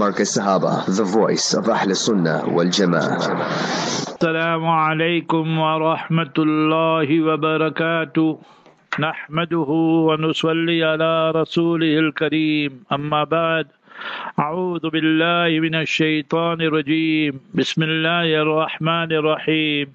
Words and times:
Markaz 0.00 0.32
Sahaba, 0.32 0.86
the 0.96 1.04
voice 1.04 1.52
of 1.52 1.68
Ahl 1.68 1.94
Sunnah 1.94 2.48
wal 2.48 2.72
Jama'ah. 2.72 3.20
Assalamu 4.16 4.72
alaikum 4.72 5.58
wa 5.60 5.76
rahmatullahi 5.76 7.20
wa 7.20 7.36
barakatuh. 7.36 8.40
نحمده 8.98 9.70
ونصلي 10.08 10.84
على 10.84 11.30
رسوله 11.30 11.98
الكريم 11.98 12.84
أما 12.92 13.24
بعد 13.24 13.66
أعوذ 14.38 14.90
بالله 14.90 15.60
من 15.60 15.74
الشيطان 15.74 16.60
الرجيم 16.60 17.40
بسم 17.54 17.82
الله 17.82 18.42
الرحمن 18.42 19.12
الرحيم 19.12 19.86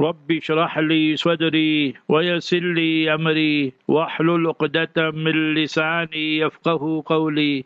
رب 0.00 0.32
اشرح 0.32 0.78
لي 0.78 1.16
صدري 1.16 1.94
ويسر 2.08 2.64
لي 2.78 3.14
أمري 3.14 3.72
واحلل 3.88 4.46
عقدة 4.46 5.10
من 5.10 5.54
لساني 5.54 6.38
يفقه 6.38 7.02
قولي. 7.06 7.64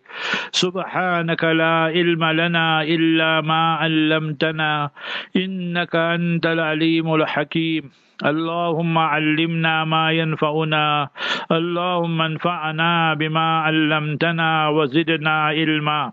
سبحانك 0.52 1.44
لا 1.44 1.74
علم 1.94 2.24
لنا 2.24 2.82
إلا 2.82 3.40
ما 3.40 3.74
علمتنا 3.74 4.90
إنك 5.36 5.96
أنت 5.96 6.46
العليم 6.46 7.14
الحكيم. 7.14 7.90
اللهم 8.20 8.98
علمنا 8.98 9.84
ما 9.84 10.12
ينفعنا 10.12 11.08
اللهم 11.52 12.22
انفعنا 12.22 13.14
بما 13.14 13.48
علمتنا 13.60 14.68
وزدنا 14.68 15.34
علما. 15.56 16.12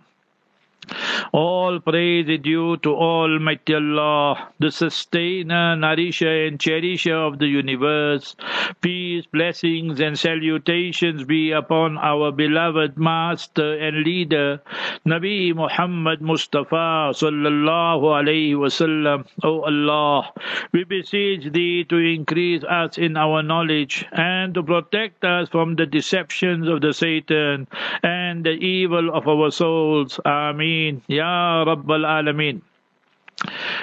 All 1.33 1.79
praise 1.79 2.29
is 2.29 2.39
due 2.39 2.77
to 2.77 2.95
Almighty 2.95 3.75
Allah, 3.75 4.49
the 4.59 4.71
sustainer, 4.71 5.75
nourisher, 5.75 6.45
and 6.45 6.59
cherisher 6.59 7.15
of 7.15 7.39
the 7.39 7.47
universe. 7.47 8.35
Peace, 8.81 9.25
blessings, 9.25 9.99
and 9.99 10.17
salutations 10.17 11.25
be 11.25 11.51
upon 11.51 11.97
our 11.97 12.31
beloved 12.31 12.97
Master 12.97 13.77
and 13.77 14.03
Leader, 14.03 14.61
Nabi 15.05 15.53
Muhammad 15.53 16.21
Mustafa 16.21 17.11
sallallahu 17.11 18.03
alayhi 18.19 18.53
wasallam. 18.53 19.25
O 19.43 19.61
Allah, 19.61 20.31
we 20.71 20.83
beseech 20.83 21.51
Thee 21.51 21.83
to 21.85 21.97
increase 21.97 22.63
us 22.63 22.97
in 22.97 23.17
our 23.17 23.43
knowledge 23.43 24.05
and 24.11 24.53
to 24.53 24.63
protect 24.63 25.25
us 25.25 25.49
from 25.49 25.75
the 25.75 25.85
deceptions 25.85 26.67
of 26.67 26.81
the 26.81 26.93
Satan 26.93 27.67
and 28.03 28.45
the 28.45 28.51
evil 28.51 29.13
of 29.13 29.27
our 29.27 29.51
souls. 29.51 30.19
Ameen. 30.25 30.76
Ya 31.07 31.63
Rabbal 31.65 32.05
Alameen. 32.05 32.61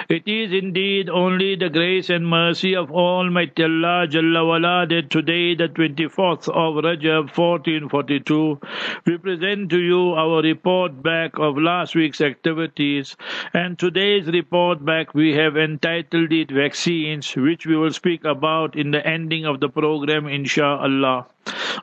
It 0.09 0.27
is 0.27 0.51
indeed 0.51 1.09
only 1.09 1.55
the 1.55 1.69
grace 1.69 2.09
and 2.09 2.27
mercy 2.27 2.75
of 2.75 2.91
Almighty 2.91 3.63
Allah 3.63 4.05
Jalla 4.05 4.45
wala 4.45 4.85
that 4.87 5.09
today, 5.09 5.55
the 5.55 5.69
24th 5.69 6.49
of 6.49 6.83
Rajab 6.83 7.35
1442, 7.37 8.59
we 9.05 9.17
present 9.17 9.69
to 9.69 9.79
you 9.79 10.13
our 10.13 10.41
report 10.41 11.01
back 11.01 11.39
of 11.39 11.57
last 11.57 11.95
week's 11.95 12.19
activities. 12.19 13.15
And 13.53 13.79
today's 13.79 14.27
report 14.27 14.83
back 14.83 15.13
we 15.13 15.33
have 15.35 15.55
entitled 15.55 16.33
it 16.33 16.51
Vaccines, 16.51 17.33
which 17.35 17.65
we 17.65 17.77
will 17.77 17.93
speak 17.93 18.25
about 18.25 18.75
in 18.75 18.91
the 18.91 19.07
ending 19.07 19.45
of 19.45 19.61
the 19.61 19.69
program, 19.69 20.25
inshaAllah. 20.25 21.27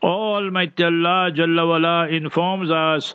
Almighty 0.03 0.85
Allah 0.85 1.31
Jalla 1.33 1.67
wala 1.69 2.09
informs 2.09 2.71
us, 2.71 3.15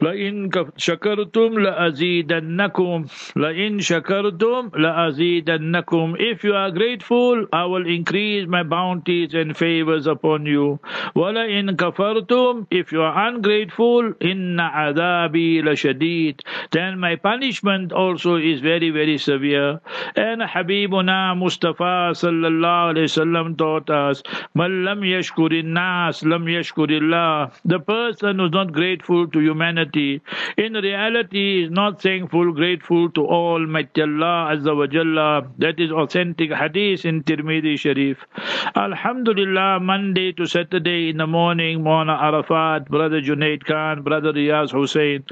La 0.00 0.10
in 0.10 0.50
shakartum 0.50 1.62
la 1.62 1.88
azidannakum. 1.88 3.08
La 3.36 3.48
in 3.48 3.78
shakartum 3.78 4.72
la 4.76 5.10
azidannakum. 5.10 6.16
If 6.18 6.42
you 6.42 6.54
are 6.54 6.70
grateful, 6.70 7.46
I 7.52 7.66
will 7.66 7.86
increase 7.86 8.48
my 8.48 8.64
bounties 8.64 9.34
and 9.34 9.56
favors 9.56 10.06
upon 10.06 10.46
you. 10.46 10.80
Wala 11.14 11.46
in 11.46 11.68
kafartum. 11.76 12.66
If 12.70 12.90
you 12.90 13.02
are 13.02 13.28
ungrateful, 13.28 14.14
inna 14.20 14.70
adabi 14.74 15.62
la 15.62 15.72
shadid. 15.72 16.40
Then 16.72 16.98
my 16.98 17.14
punishment 17.16 17.92
also 17.92 18.36
is 18.36 18.60
very 18.60 18.90
very 18.90 19.18
severe. 19.18 19.80
And 20.16 20.42
Habibuna 20.42 21.38
Mustafa 21.38 22.12
sallallahu 22.14 22.94
alaihi 22.94 23.10
wasallam 23.12 23.56
taught 23.56 23.90
us, 23.90 24.22
Man 24.54 24.84
yashkurinna 24.84 25.83
nas 25.84 26.22
lam 26.32 26.44
yashkurillah. 26.54 27.52
The 27.64 27.78
person 27.90 28.38
who's 28.38 28.52
not 28.52 28.72
grateful 28.72 29.26
to 29.34 29.40
humanity, 29.40 30.22
in 30.56 30.74
reality 30.86 31.44
is 31.64 31.70
not 31.70 32.02
thankful, 32.02 32.52
grateful 32.60 33.10
to 33.18 33.26
Almighty 33.38 34.02
Allah 34.02 34.36
Azza 34.54 34.76
wa 34.80 34.86
Jalla. 34.94 35.28
That 35.64 35.80
is 35.86 35.92
authentic 36.04 36.52
hadith 36.52 37.04
in 37.04 37.22
Tirmidhi 37.22 37.74
Sharif. 37.84 38.24
Alhamdulillah, 38.84 39.80
Monday 39.80 40.32
to 40.32 40.46
Saturday 40.46 41.00
in 41.10 41.18
the 41.18 41.26
morning, 41.26 41.82
Mona 41.88 42.16
Arafat, 42.28 42.88
Brother 42.96 43.20
Junaid 43.20 43.64
Khan, 43.64 44.02
Brother 44.02 44.32
Riyaz 44.32 44.70
Hussein, 44.78 45.24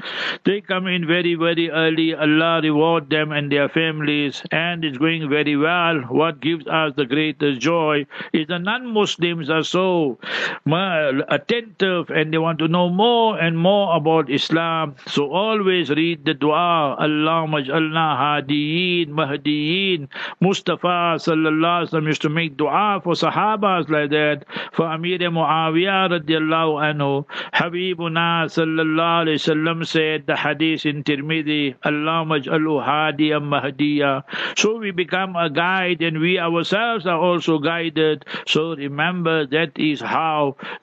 they 0.45 0.61
come 0.61 0.87
in 0.87 1.07
very, 1.07 1.35
very 1.35 1.69
early. 1.83 2.13
Allah 2.27 2.61
reward 2.61 3.09
them 3.09 3.31
and 3.31 3.51
their 3.51 3.69
families, 3.69 4.41
and 4.51 4.85
it's 4.85 4.97
going 4.97 5.29
very 5.29 5.55
well. 5.55 6.01
What 6.21 6.41
gives 6.41 6.67
us 6.67 6.93
the 6.95 7.05
greatest 7.15 7.61
joy 7.61 8.05
is 8.31 8.47
the 8.47 8.59
non 8.59 8.87
Muslims 8.93 9.49
are 9.49 9.63
so 9.63 10.19
attentive 10.65 12.09
and 12.09 12.33
they 12.33 12.37
want 12.37 12.59
to 12.59 12.67
know 12.67 12.89
more 12.89 13.39
and 13.39 13.57
more 13.57 13.95
about 13.95 14.29
Islam. 14.29 14.95
So 15.07 15.31
always 15.31 15.89
read 15.89 16.25
the 16.25 16.33
dua, 16.33 16.95
Allah 16.99 17.45
maj'alna 17.47 18.07
hadiyin, 18.17 19.09
mahdiyin. 19.09 20.07
Mustafa 20.39 21.19
sallallahu 21.19 21.89
alaihi 21.89 22.07
used 22.07 22.21
to 22.21 22.29
make 22.29 22.57
dua 22.57 23.01
for 23.03 23.13
sahabas 23.13 23.89
like 23.89 24.09
that. 24.11 24.45
For 24.73 24.87
Amir 24.87 25.19
Muawiyah 25.19 26.09
radiallahu 26.19 26.81
anhu, 26.81 27.25
Habibuna 27.53 28.49
sallallahu 28.49 29.27
alaihi 29.27 29.41
wasallam 29.41 29.85
said 29.85 30.25
the 30.27 30.35
hadith 30.35 30.85
in 30.85 31.03
Tirmidhi, 31.03 31.75
Allah 31.83 32.25
maj'alu 32.25 32.75
hadiyan 32.83 33.45
mahdiya. 33.47 34.23
So 34.57 34.77
we 34.77 34.91
become 34.91 35.35
a 35.35 35.49
guide 35.49 36.01
and 36.01 36.19
we 36.19 36.39
ourselves 36.39 37.05
are 37.05 37.19
also 37.19 37.59
guided. 37.59 38.25
So 38.47 38.75
remember 38.75 39.45
that 39.47 39.77
is 39.77 40.01
how 40.01 40.32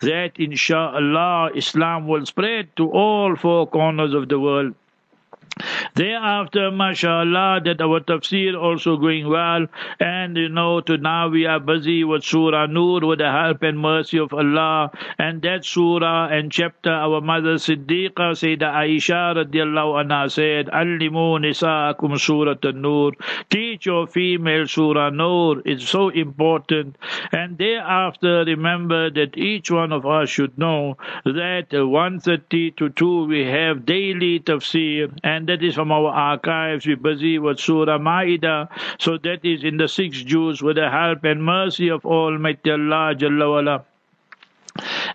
that 0.01 0.33
inshallah 0.37 1.51
Islam 1.55 2.07
will 2.07 2.27
spread 2.27 2.75
to 2.77 2.91
all 2.91 3.37
four 3.37 3.67
corners 3.67 4.15
of 4.15 4.29
the 4.29 4.39
world. 4.39 4.75
Thereafter, 5.95 6.71
mashallah, 6.71 7.61
that 7.65 7.81
our 7.81 8.01
tafsir 8.01 8.61
also 8.61 8.97
going 8.97 9.29
well, 9.29 9.67
and 9.99 10.37
you 10.37 10.49
know, 10.49 10.81
to 10.81 10.97
now 10.97 11.29
we 11.29 11.47
are 11.47 11.61
busy 11.61 12.05
with 12.05 12.25
Surah 12.25 12.67
Nur 12.67 13.01
with 13.01 13.19
the 13.19 13.31
help 13.31 13.63
and 13.63 13.79
mercy 13.79 14.19
of 14.19 14.33
Allah, 14.33 14.91
and 15.19 15.43
that 15.43 15.65
surah 15.65 16.29
and 16.29 16.51
chapter 16.51 16.91
our 16.91 17.21
mother 17.21 17.55
Siddiqa 17.57 18.33
Sayyidah 18.41 18.73
Aisha 18.83 19.35
radiallahu 19.37 20.05
anha 20.05 20.31
said, 20.31 20.67
Allimu 20.67 21.39
nisaakum 21.45 22.19
Surah 22.19 22.73
Nur, 22.73 23.13
teach 23.51 23.87
your 23.87 24.07
female 24.07 24.67
Surah 24.67 25.11
Nur, 25.11 25.63
it's 25.65 25.89
so 25.89 26.09
important, 26.09 26.97
and 27.33 27.59
thereafter 27.59 28.45
remember 28.47 29.11
that 29.11 29.37
each 29.37 29.71
one 29.71 29.93
of 29.93 30.07
us 30.07 30.29
should 30.31 30.57
know 30.59 30.97
that 31.25 31.67
130 31.73 32.71
to 32.73 32.89
2 32.91 33.27
we 33.27 33.45
have 33.45 33.85
daily 33.85 34.41
tafsir, 34.41 35.13
and 35.23 35.50
that 35.51 35.65
is 35.65 35.75
from 35.75 35.91
our 35.91 36.11
archives. 36.11 36.87
We're 36.87 36.97
busy 36.97 37.39
with 37.39 37.59
Surah 37.59 37.99
Ma'idah. 37.99 38.69
So 39.01 39.19
that 39.19 39.45
is 39.45 39.65
in 39.65 39.79
the 39.79 39.89
six 39.89 40.23
Jews 40.23 40.63
with 40.63 40.77
the 40.77 40.89
help 40.91 41.25
and 41.25 41.43
mercy 41.43 41.89
of 41.91 42.07
Almighty 42.07 42.71
Allah 42.71 43.15
Jalla. 43.17 43.85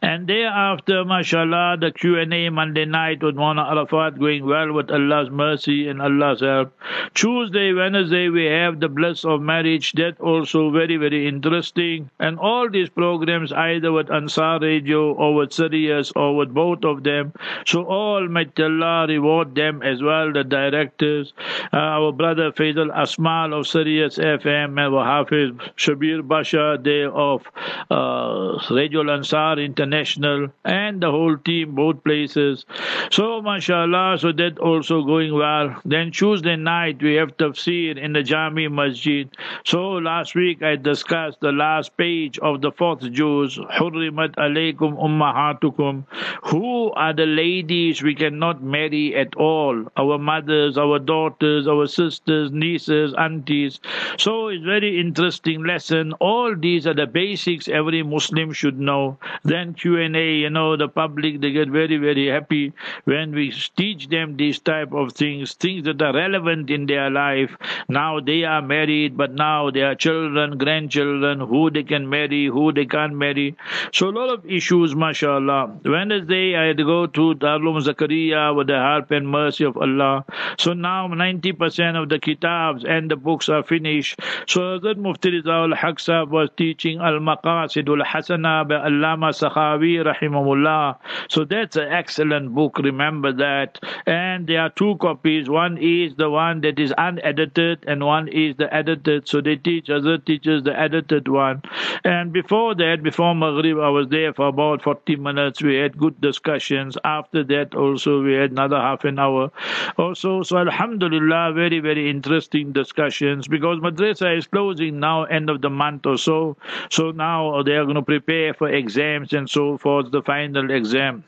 And 0.01 0.27
thereafter, 0.27 1.05
mashallah, 1.05 1.77
the 1.79 1.91
Q&A 1.91 2.49
Monday 2.49 2.85
night 2.85 3.23
with 3.23 3.35
Mona 3.35 3.63
Arafat 3.63 4.19
going 4.19 4.45
well 4.45 4.73
with 4.73 4.91
Allah's 4.91 5.29
mercy 5.29 5.87
and 5.87 6.01
Allah's 6.01 6.41
help. 6.41 6.73
Tuesday, 7.13 7.73
Wednesday, 7.73 8.29
we 8.29 8.45
have 8.45 8.79
the 8.79 8.89
bliss 8.89 9.23
of 9.23 9.41
marriage. 9.41 9.93
That 9.93 10.19
also 10.19 10.71
very, 10.71 10.97
very 10.97 11.27
interesting. 11.27 12.09
And 12.19 12.37
all 12.39 12.69
these 12.69 12.89
programs, 12.89 13.53
either 13.53 13.91
with 13.91 14.11
Ansar 14.11 14.59
Radio 14.59 15.13
or 15.13 15.35
with 15.35 15.53
Sirius 15.53 16.11
or 16.15 16.35
with 16.35 16.53
both 16.53 16.83
of 16.83 17.03
them. 17.03 17.33
So 17.65 17.85
all 17.85 18.27
might 18.27 18.59
Allah 18.59 19.07
reward 19.07 19.55
them 19.55 19.81
as 19.81 20.01
well, 20.01 20.33
the 20.33 20.43
directors. 20.43 21.33
Uh, 21.71 21.77
our 21.77 22.11
brother 22.11 22.51
Faisal 22.51 22.93
Asmal 22.93 23.57
of 23.57 23.67
Sirius 23.67 24.17
FM, 24.17 24.77
and 24.79 24.93
Hafiz 24.93 25.51
Shabir 25.77 26.27
Basha, 26.27 26.77
they 26.81 27.03
of 27.03 27.43
uh, 27.89 28.59
Radio 28.71 29.09
Ansar 29.09 29.44
International, 29.53 30.49
and 30.63 31.01
the 31.01 31.11
whole 31.11 31.37
team, 31.37 31.75
both 31.75 32.03
places. 32.03 32.65
So, 33.11 33.41
mashallah, 33.41 34.17
so 34.19 34.31
that 34.31 34.57
also 34.59 35.03
going 35.03 35.33
well. 35.33 35.75
Then 35.85 36.11
Tuesday 36.11 36.55
night, 36.55 37.01
we 37.01 37.13
have 37.15 37.37
tafsir 37.37 37.97
in 37.97 38.13
the 38.13 38.23
Jami 38.23 38.67
Masjid. 38.67 39.29
So, 39.63 39.91
last 39.93 40.35
week 40.35 40.63
I 40.63 40.75
discussed 40.75 41.39
the 41.41 41.51
last 41.51 41.95
page 41.97 42.39
of 42.39 42.61
the 42.61 42.71
fourth 42.71 43.01
juz, 43.11 43.57
Hurrimat 43.57 44.35
alaykum 44.35 44.97
ummahatukum. 45.07 46.03
Who 46.45 46.91
are 46.91 47.13
the 47.13 47.25
ladies 47.25 48.01
we 48.01 48.15
cannot 48.15 48.63
marry 48.63 49.15
at 49.15 49.35
all? 49.35 49.85
Our 49.97 50.17
mothers, 50.17 50.77
our 50.77 50.99
daughters, 50.99 51.67
our 51.67 51.87
sisters, 51.87 52.51
nieces, 52.51 53.13
aunties. 53.17 53.79
So, 54.17 54.47
it's 54.47 54.63
very 54.63 54.99
interesting 54.99 55.63
lesson. 55.63 56.13
All 56.19 56.55
these 56.55 56.87
are 56.87 56.93
the 56.93 57.05
basics 57.05 57.67
every 57.67 58.03
Muslim 58.03 58.51
should 58.53 58.79
know. 58.79 59.17
Then 59.43 59.73
Q&A, 59.73 60.35
you 60.35 60.49
know, 60.49 60.75
the 60.77 60.87
public, 60.87 61.41
they 61.41 61.51
get 61.51 61.69
very, 61.69 61.97
very 61.97 62.27
happy 62.27 62.73
when 63.05 63.33
we 63.33 63.51
teach 63.75 64.07
them 64.07 64.37
these 64.37 64.59
type 64.59 64.93
of 64.93 65.13
things, 65.13 65.53
things 65.53 65.83
that 65.85 66.01
are 66.01 66.13
relevant 66.13 66.69
in 66.69 66.85
their 66.85 67.09
life. 67.09 67.55
Now 67.89 68.19
they 68.19 68.43
are 68.43 68.61
married, 68.61 69.17
but 69.17 69.33
now 69.33 69.71
they 69.71 69.81
are 69.81 69.95
children, 69.95 70.57
grandchildren, 70.57 71.39
who 71.39 71.69
they 71.69 71.83
can 71.83 72.09
marry, 72.09 72.45
who 72.45 72.71
they 72.71 72.85
can't 72.85 73.15
marry. 73.15 73.55
So 73.93 74.09
a 74.09 74.11
lot 74.11 74.29
of 74.29 74.45
issues, 74.45 74.95
mashallah. 74.95 75.79
Wednesday, 75.85 76.55
I 76.55 76.67
had 76.67 76.77
to 76.77 76.83
go 76.83 77.07
to 77.07 77.35
Darul 77.35 77.81
Zakaria 77.81 78.55
with 78.55 78.67
the 78.67 78.79
help 78.79 79.11
and 79.11 79.27
mercy 79.27 79.65
of 79.65 79.77
Allah. 79.77 80.25
So 80.57 80.73
now 80.73 81.07
90% 81.07 82.01
of 82.01 82.09
the 82.09 82.19
kitabs 82.19 82.83
and 82.85 83.09
the 83.09 83.15
books 83.15 83.49
are 83.49 83.63
finished. 83.63 84.19
So 84.47 84.61
Hazrat 84.61 84.97
Mufti 84.97 85.31
Rizal 85.31 85.75
Haq 85.75 85.99
was 86.29 86.49
teaching 86.57 86.99
Al-Maqasid 86.99 87.87
al-Hasana 87.87 88.67
by 88.67 88.75
Allama 88.75 89.24
Sakhawi 89.31 90.03
rahimahullah. 90.03 90.97
So 91.29 91.45
that's 91.45 91.75
an 91.75 91.91
excellent 91.91 92.53
book, 92.53 92.77
remember 92.79 93.31
that. 93.33 93.79
And 94.05 94.47
there 94.47 94.61
are 94.61 94.69
two 94.69 94.97
copies. 94.97 95.49
One 95.49 95.77
is 95.77 96.15
the 96.15 96.29
one 96.29 96.61
that 96.61 96.79
is 96.79 96.93
unedited 96.97 97.83
and 97.87 98.05
one 98.05 98.27
is 98.27 98.55
the 98.57 98.73
edited. 98.73 99.27
So 99.27 99.41
they 99.41 99.55
teach, 99.55 99.89
other 99.89 100.17
teachers 100.17 100.63
the 100.63 100.77
edited 100.77 101.27
one. 101.27 101.61
And 102.03 102.33
before 102.33 102.75
that, 102.75 103.03
before 103.03 103.33
Maghrib, 103.35 103.79
I 103.79 103.89
was 103.89 104.07
there 104.09 104.33
for 104.33 104.47
about 104.47 104.81
40 104.83 105.15
minutes. 105.15 105.61
We 105.61 105.75
had 105.75 105.97
good 105.97 106.19
discussions. 106.21 106.97
After 107.03 107.43
that 107.45 107.75
also, 107.75 108.21
we 108.21 108.33
had 108.33 108.51
another 108.51 108.77
half 108.77 109.03
an 109.05 109.19
hour. 109.19 109.51
Also, 109.97 110.43
so 110.43 110.57
Alhamdulillah, 110.57 111.53
very, 111.53 111.79
very 111.79 112.09
interesting 112.09 112.71
discussions 112.73 113.47
because 113.47 113.79
madrasa 113.79 114.37
is 114.37 114.47
closing 114.47 114.99
now, 114.99 115.23
end 115.23 115.49
of 115.49 115.61
the 115.61 115.69
month 115.69 116.05
or 116.05 116.17
so. 116.17 116.57
So 116.89 117.11
now 117.11 117.63
they 117.63 117.73
are 117.73 117.83
going 117.83 117.95
to 117.95 118.01
prepare 118.01 118.53
for 118.53 118.69
exams 118.69 119.14
and 119.23 119.49
so 119.49 119.77
forth, 119.77 120.11
the 120.11 120.21
final 120.21 120.71
exam. 120.71 121.23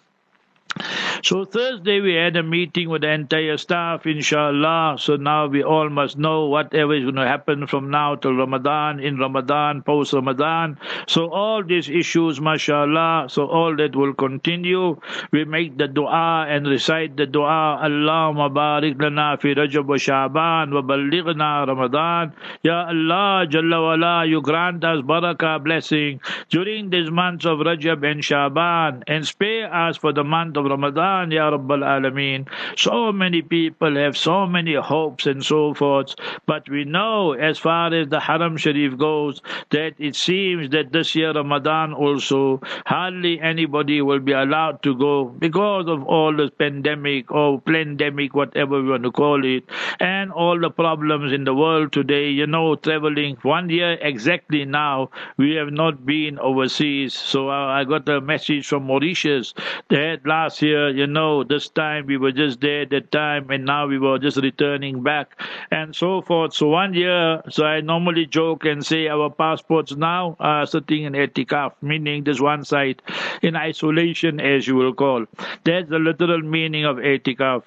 So 1.23 1.45
Thursday 1.45 1.99
we 2.01 2.13
had 2.13 2.35
a 2.35 2.43
meeting 2.43 2.89
with 2.89 3.01
the 3.01 3.09
entire 3.09 3.57
staff, 3.57 4.05
inshallah. 4.05 4.97
So 4.99 5.15
now 5.15 5.47
we 5.47 5.63
all 5.63 5.89
must 5.89 6.17
know 6.17 6.45
whatever 6.45 6.93
is 6.93 7.03
going 7.03 7.15
to 7.15 7.27
happen 7.27 7.67
from 7.67 7.89
now 7.89 8.15
till 8.15 8.33
Ramadan, 8.33 8.99
in 8.99 9.17
Ramadan, 9.17 9.81
post 9.81 10.13
Ramadan. 10.13 10.77
So 11.07 11.29
all 11.29 11.63
these 11.63 11.89
issues, 11.89 12.39
mashallah, 12.39 13.27
so 13.29 13.47
all 13.47 13.75
that 13.77 13.95
will 13.95 14.13
continue. 14.13 14.99
We 15.31 15.45
make 15.45 15.77
the 15.77 15.87
dua 15.87 16.45
and 16.47 16.67
recite 16.67 17.17
the 17.17 17.25
dua. 17.25 17.79
Allahumma 17.83 18.53
barik 18.53 19.01
lana 19.01 19.37
fi 19.41 19.55
Rajab 19.55 19.85
wa 19.85 19.95
Sha'ban 19.95 20.73
wa 20.73 20.81
ballighna 20.81 21.67
Ramadan. 21.67 22.33
Ya 22.61 22.87
Allah, 22.87 23.47
Jalla 23.49 23.81
wala, 23.81 24.25
you 24.25 24.41
grant 24.41 24.83
us 24.83 25.01
barakah, 25.01 25.63
blessing 25.63 26.21
during 26.49 26.89
these 26.89 27.09
months 27.09 27.45
of 27.45 27.59
Rajab 27.59 28.09
and 28.09 28.21
Sha'ban 28.21 29.03
and 29.07 29.25
spare 29.25 29.73
us 29.73 29.97
for 29.97 30.13
the 30.13 30.23
month 30.23 30.56
of 30.57 30.65
Ramadan, 30.65 31.31
Ya 31.31 31.49
Rabbal 31.51 31.83
Alameen. 31.83 32.47
So 32.75 33.11
many 33.11 33.41
people 33.41 33.95
have 33.95 34.17
so 34.17 34.45
many 34.45 34.73
hopes 34.75 35.25
and 35.25 35.43
so 35.43 35.73
forth, 35.73 36.15
but 36.45 36.69
we 36.69 36.83
know 36.83 37.33
as 37.33 37.57
far 37.57 37.93
as 37.93 38.09
the 38.09 38.19
Haram 38.19 38.57
Sharif 38.57 38.97
goes 38.97 39.41
that 39.69 39.93
it 39.97 40.15
seems 40.15 40.69
that 40.71 40.91
this 40.91 41.15
year 41.15 41.31
Ramadan 41.33 41.93
also 41.93 42.61
hardly 42.85 43.39
anybody 43.39 44.01
will 44.01 44.19
be 44.19 44.31
allowed 44.31 44.81
to 44.83 44.95
go 44.95 45.25
because 45.25 45.87
of 45.87 46.03
all 46.05 46.35
the 46.35 46.49
pandemic 46.49 47.31
or 47.31 47.61
pandemic, 47.61 48.33
whatever 48.33 48.81
we 48.81 48.89
want 48.89 49.03
to 49.03 49.11
call 49.11 49.45
it, 49.45 49.63
and 49.99 50.31
all 50.31 50.59
the 50.59 50.69
problems 50.69 51.31
in 51.31 51.43
the 51.43 51.53
world 51.53 51.91
today. 51.91 52.29
You 52.29 52.47
know, 52.47 52.75
traveling 52.75 53.37
one 53.41 53.69
year 53.69 53.97
exactly 54.01 54.65
now, 54.65 55.09
we 55.37 55.55
have 55.55 55.71
not 55.71 56.05
been 56.05 56.39
overseas. 56.39 57.13
So 57.13 57.49
uh, 57.49 57.67
I 57.67 57.83
got 57.83 58.07
a 58.09 58.21
message 58.21 58.67
from 58.67 58.83
Mauritius 58.83 59.53
that 59.89 60.25
last 60.25 60.46
last 60.47 60.61
year, 60.61 60.87
you 60.87 61.05
know, 61.05 61.43
this 61.43 61.67
time 61.67 62.05
we 62.05 62.15
were 62.15 62.31
just 62.31 62.61
there 62.61 62.85
that 62.85 63.11
time, 63.11 63.49
and 63.49 63.65
now 63.65 63.85
we 63.85 63.99
were 63.99 64.17
just 64.17 64.37
returning 64.37 65.03
back, 65.03 65.35
and 65.71 65.93
so 65.93 66.21
forth. 66.21 66.53
So 66.53 66.67
one 66.67 66.93
year, 66.93 67.41
so 67.49 67.65
I 67.65 67.81
normally 67.81 68.25
joke 68.25 68.63
and 68.63 68.85
say 68.85 69.09
our 69.09 69.29
passports 69.29 69.97
now 69.97 70.37
are 70.39 70.65
sitting 70.65 71.03
in 71.03 71.13
etikaf, 71.23 71.73
meaning 71.81 72.23
there's 72.23 72.39
one 72.39 72.63
side 72.63 73.01
in 73.41 73.57
isolation, 73.57 74.39
as 74.39 74.67
you 74.67 74.75
will 74.75 74.93
call. 74.93 75.25
That's 75.65 75.89
the 75.89 75.99
literal 75.99 76.41
meaning 76.41 76.85
of 76.85 76.95
etikaf. 76.95 77.63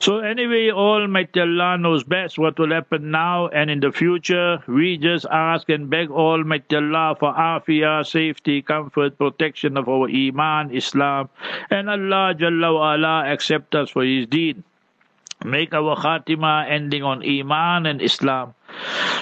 So 0.00 0.20
anyway, 0.20 0.70
Almighty 0.70 1.40
Allah 1.40 1.76
knows 1.76 2.04
best 2.04 2.38
what 2.38 2.58
will 2.58 2.72
happen 2.72 3.10
now 3.10 3.48
and 3.48 3.70
in 3.70 3.80
the 3.80 3.92
future. 3.92 4.62
We 4.66 4.96
just 4.96 5.26
ask 5.30 5.68
and 5.68 5.90
beg 5.90 6.10
Almighty 6.10 6.76
Allah 6.76 7.16
for 7.20 7.34
afiyah, 7.34 8.06
safety, 8.06 8.62
comfort, 8.62 9.18
protection 9.18 9.76
of 9.76 9.90
our 9.90 10.08
iman, 10.08 10.74
Islam, 10.74 11.28
and 11.68 11.90
Allah 11.90 12.13
Allah 12.14 12.34
Jalla 12.38 12.70
wa 12.70 12.94
ala 12.94 13.26
accept 13.26 13.74
us 13.74 13.90
for 13.90 14.04
his 14.06 14.26
deed. 14.30 14.62
Make 15.44 15.74
our 15.74 15.96
khatima 15.98 16.62
ending 16.70 17.02
on 17.02 17.26
Iman 17.26 17.86
and 17.86 18.00
Islam. 18.00 18.54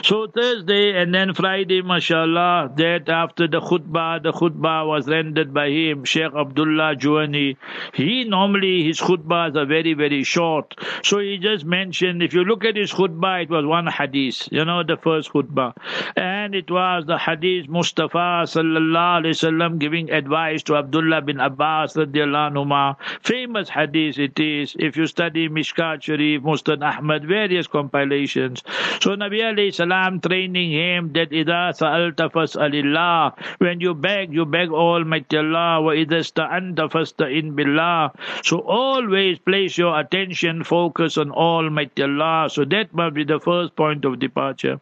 So 0.02 0.26
Thursday 0.26 1.00
and 1.00 1.14
then 1.14 1.34
Friday, 1.34 1.82
mashallah, 1.82 2.72
that 2.76 3.08
after 3.08 3.46
the 3.46 3.60
khutbah, 3.60 4.22
the 4.22 4.32
khutbah 4.32 4.86
was 4.86 5.06
rendered 5.06 5.54
by 5.54 5.68
him, 5.68 6.04
Sheikh 6.04 6.34
Abdullah 6.34 6.96
Juani. 6.96 7.56
He 7.94 8.24
normally, 8.24 8.84
his 8.84 9.00
khutbahs 9.00 9.56
are 9.56 9.66
very, 9.66 9.94
very 9.94 10.24
short. 10.24 10.74
So 11.02 11.18
he 11.18 11.38
just 11.38 11.64
mentioned, 11.64 12.22
if 12.22 12.34
you 12.34 12.44
look 12.44 12.64
at 12.64 12.76
his 12.76 12.92
khutbah, 12.92 13.44
it 13.44 13.50
was 13.50 13.64
one 13.64 13.86
hadith, 13.86 14.48
you 14.50 14.64
know, 14.64 14.82
the 14.82 14.96
first 14.96 15.32
khutbah. 15.32 15.74
And 16.16 16.54
it 16.54 16.70
was 16.70 17.04
the 17.06 17.18
hadith 17.18 17.68
Mustafa 17.68 18.44
sallallahu 18.46 19.22
alayhi 19.22 19.36
wasallam 19.38 19.78
giving 19.78 20.10
advice 20.10 20.62
to 20.64 20.76
Abdullah 20.76 21.22
bin 21.22 21.40
Abbas 21.40 21.94
radiallahu 21.94 22.52
anhu. 22.54 22.96
Famous 23.22 23.68
hadith 23.68 24.18
it 24.18 24.38
is. 24.40 24.74
If 24.78 24.96
you 24.96 25.06
study 25.06 25.48
Mishkat 25.48 26.02
Sharif, 26.02 26.42
Musnad 26.42 26.82
Ahmad, 26.82 27.24
various 27.24 27.66
compilations. 27.66 28.62
So 29.00 29.10
Nabi 29.10 29.41
salam 29.72 30.20
training 30.20 30.70
him 30.70 31.12
that 31.14 31.30
idha 31.30 31.74
sa'alta 31.74 32.28
fas'alillah. 32.30 33.34
When 33.58 33.80
you 33.80 33.94
beg, 33.94 34.32
you 34.32 34.44
beg 34.44 34.70
Almighty 34.70 35.38
Allah. 35.38 35.82
Wa 35.82 35.92
idha 35.92 36.22
sta'anta 36.22 36.88
fasta'in 36.90 37.54
billah. 37.56 38.12
So 38.42 38.58
always 38.60 39.38
place 39.38 39.76
your 39.76 39.98
attention, 39.98 40.64
focus 40.64 41.18
on 41.18 41.30
Almighty 41.30 42.02
Allah. 42.02 42.48
So 42.50 42.64
that 42.66 42.94
must 42.94 43.14
be 43.14 43.24
the 43.24 43.40
first 43.40 43.74
point 43.76 44.04
of 44.04 44.18
departure. 44.18 44.78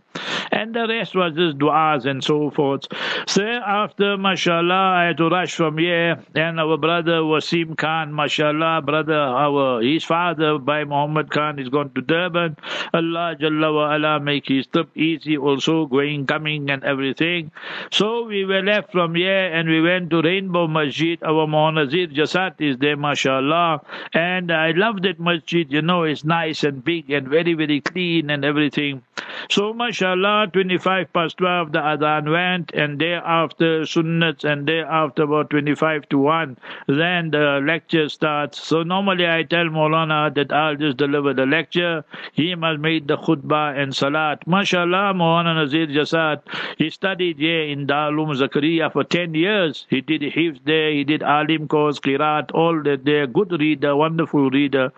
And 0.52 0.74
the 0.74 0.86
rest 0.88 1.14
was 1.14 1.34
just 1.34 1.58
du'as 1.58 2.06
and 2.06 2.22
so 2.22 2.50
forth. 2.50 2.86
So 3.26 3.44
after, 3.44 4.16
mashallah, 4.16 4.74
I 4.74 5.04
had 5.04 5.16
to 5.18 5.28
rush 5.28 5.54
from 5.54 5.78
here. 5.78 6.18
And 6.34 6.58
our 6.58 6.76
brother 6.76 7.20
Wasim 7.20 7.76
Khan, 7.76 8.12
mashallah, 8.12 8.82
brother, 8.82 9.14
our 9.14 9.80
his 9.80 10.04
father 10.04 10.58
by 10.58 10.84
Muhammad 10.84 11.30
Khan 11.30 11.58
is 11.58 11.68
gone 11.68 11.90
to 11.94 12.00
Durban. 12.00 12.56
Allah 12.92 13.36
Jalla 13.40 13.72
wa 13.74 13.94
ala 13.94 14.20
make 14.20 14.48
his 14.48 14.66
trip 14.66 14.96
easy 14.96 15.36
also, 15.38 15.86
going, 15.86 16.26
coming 16.26 16.70
and 16.70 16.84
everything. 16.84 17.52
So 17.92 18.24
we 18.24 18.44
were 18.44 18.62
left 18.62 18.92
from 18.92 19.14
here 19.14 19.52
and 19.52 19.68
we 19.68 19.80
went 19.80 20.10
to 20.10 20.22
Rainbow 20.22 20.66
Masjid. 20.66 21.22
Our 21.22 21.46
Monazir 21.46 22.12
Jasat 22.12 22.60
is 22.60 22.78
there, 22.78 22.96
mashallah. 22.96 23.82
And 24.12 24.50
I 24.50 24.72
love 24.72 25.02
that 25.02 25.20
masjid, 25.20 25.70
you 25.70 25.82
know, 25.82 26.02
it's 26.02 26.24
nice 26.24 26.64
and 26.64 26.82
big 26.82 27.10
and 27.10 27.28
very, 27.28 27.54
very 27.54 27.80
clean 27.80 28.30
and 28.30 28.44
everything. 28.44 29.02
So, 29.48 29.72
mashallah, 29.72 29.99
25 30.00 31.12
past 31.12 31.36
12, 31.36 31.72
the 31.72 31.78
adhan 31.78 32.30
went, 32.32 32.72
and 32.72 32.98
thereafter 32.98 33.82
sunnats, 33.82 34.44
and 34.44 34.66
thereafter 34.66 35.24
about 35.24 35.50
25 35.50 36.08
to 36.08 36.18
1, 36.18 36.56
then 36.88 37.30
the 37.30 37.60
lecture 37.62 38.08
starts. 38.08 38.62
So, 38.62 38.82
normally 38.82 39.28
I 39.28 39.42
tell 39.42 39.66
Maulana 39.66 40.34
that 40.34 40.52
I'll 40.52 40.76
just 40.76 40.96
deliver 40.96 41.34
the 41.34 41.46
lecture. 41.46 42.04
He 42.32 42.54
must 42.54 42.80
make 42.80 43.06
the 43.06 43.16
khutbah 43.16 43.78
and 43.78 43.94
salat. 43.94 44.46
MashaAllah, 44.46 45.14
Maulana 45.14 45.54
Nazir 45.56 45.86
Jasat, 45.86 46.40
he 46.78 46.90
studied 46.90 47.38
here 47.38 47.62
in 47.64 47.86
Darul 47.86 48.34
Zakaria 48.34 48.92
for 48.92 49.04
10 49.04 49.34
years. 49.34 49.86
He 49.90 50.00
did 50.00 50.22
Hifz 50.22 50.60
there, 50.64 50.90
he 50.92 51.04
did 51.04 51.22
Alim 51.22 51.68
course, 51.68 52.00
Qirat, 52.00 52.50
all 52.54 52.82
that 52.84 53.04
there. 53.04 53.26
Good 53.26 53.52
reader, 53.60 53.94
wonderful 53.96 54.50
reader. 54.50 54.92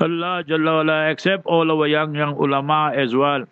Allah 0.00 0.42
Jalla 0.46 1.10
accept 1.10 1.46
all 1.46 1.70
our 1.70 1.86
young, 1.86 2.14
young 2.14 2.36
ulama 2.36 2.92
as 2.94 3.14
well. 3.14 3.44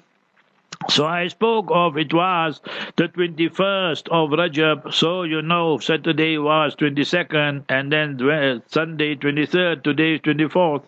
So 0.88 1.04
I 1.04 1.28
spoke 1.28 1.66
of 1.70 1.96
it 1.96 2.14
was 2.14 2.60
the 2.96 3.08
21st 3.08 4.08
of 4.08 4.30
Rajab. 4.30 4.92
So 4.94 5.22
you 5.24 5.42
know 5.42 5.78
Saturday 5.78 6.38
was 6.38 6.76
22nd 6.76 7.64
and 7.68 7.92
then 7.92 8.18
Sunday 8.68 9.16
23rd. 9.16 9.82
Today 9.82 10.14
is 10.14 10.20
24th. 10.20 10.84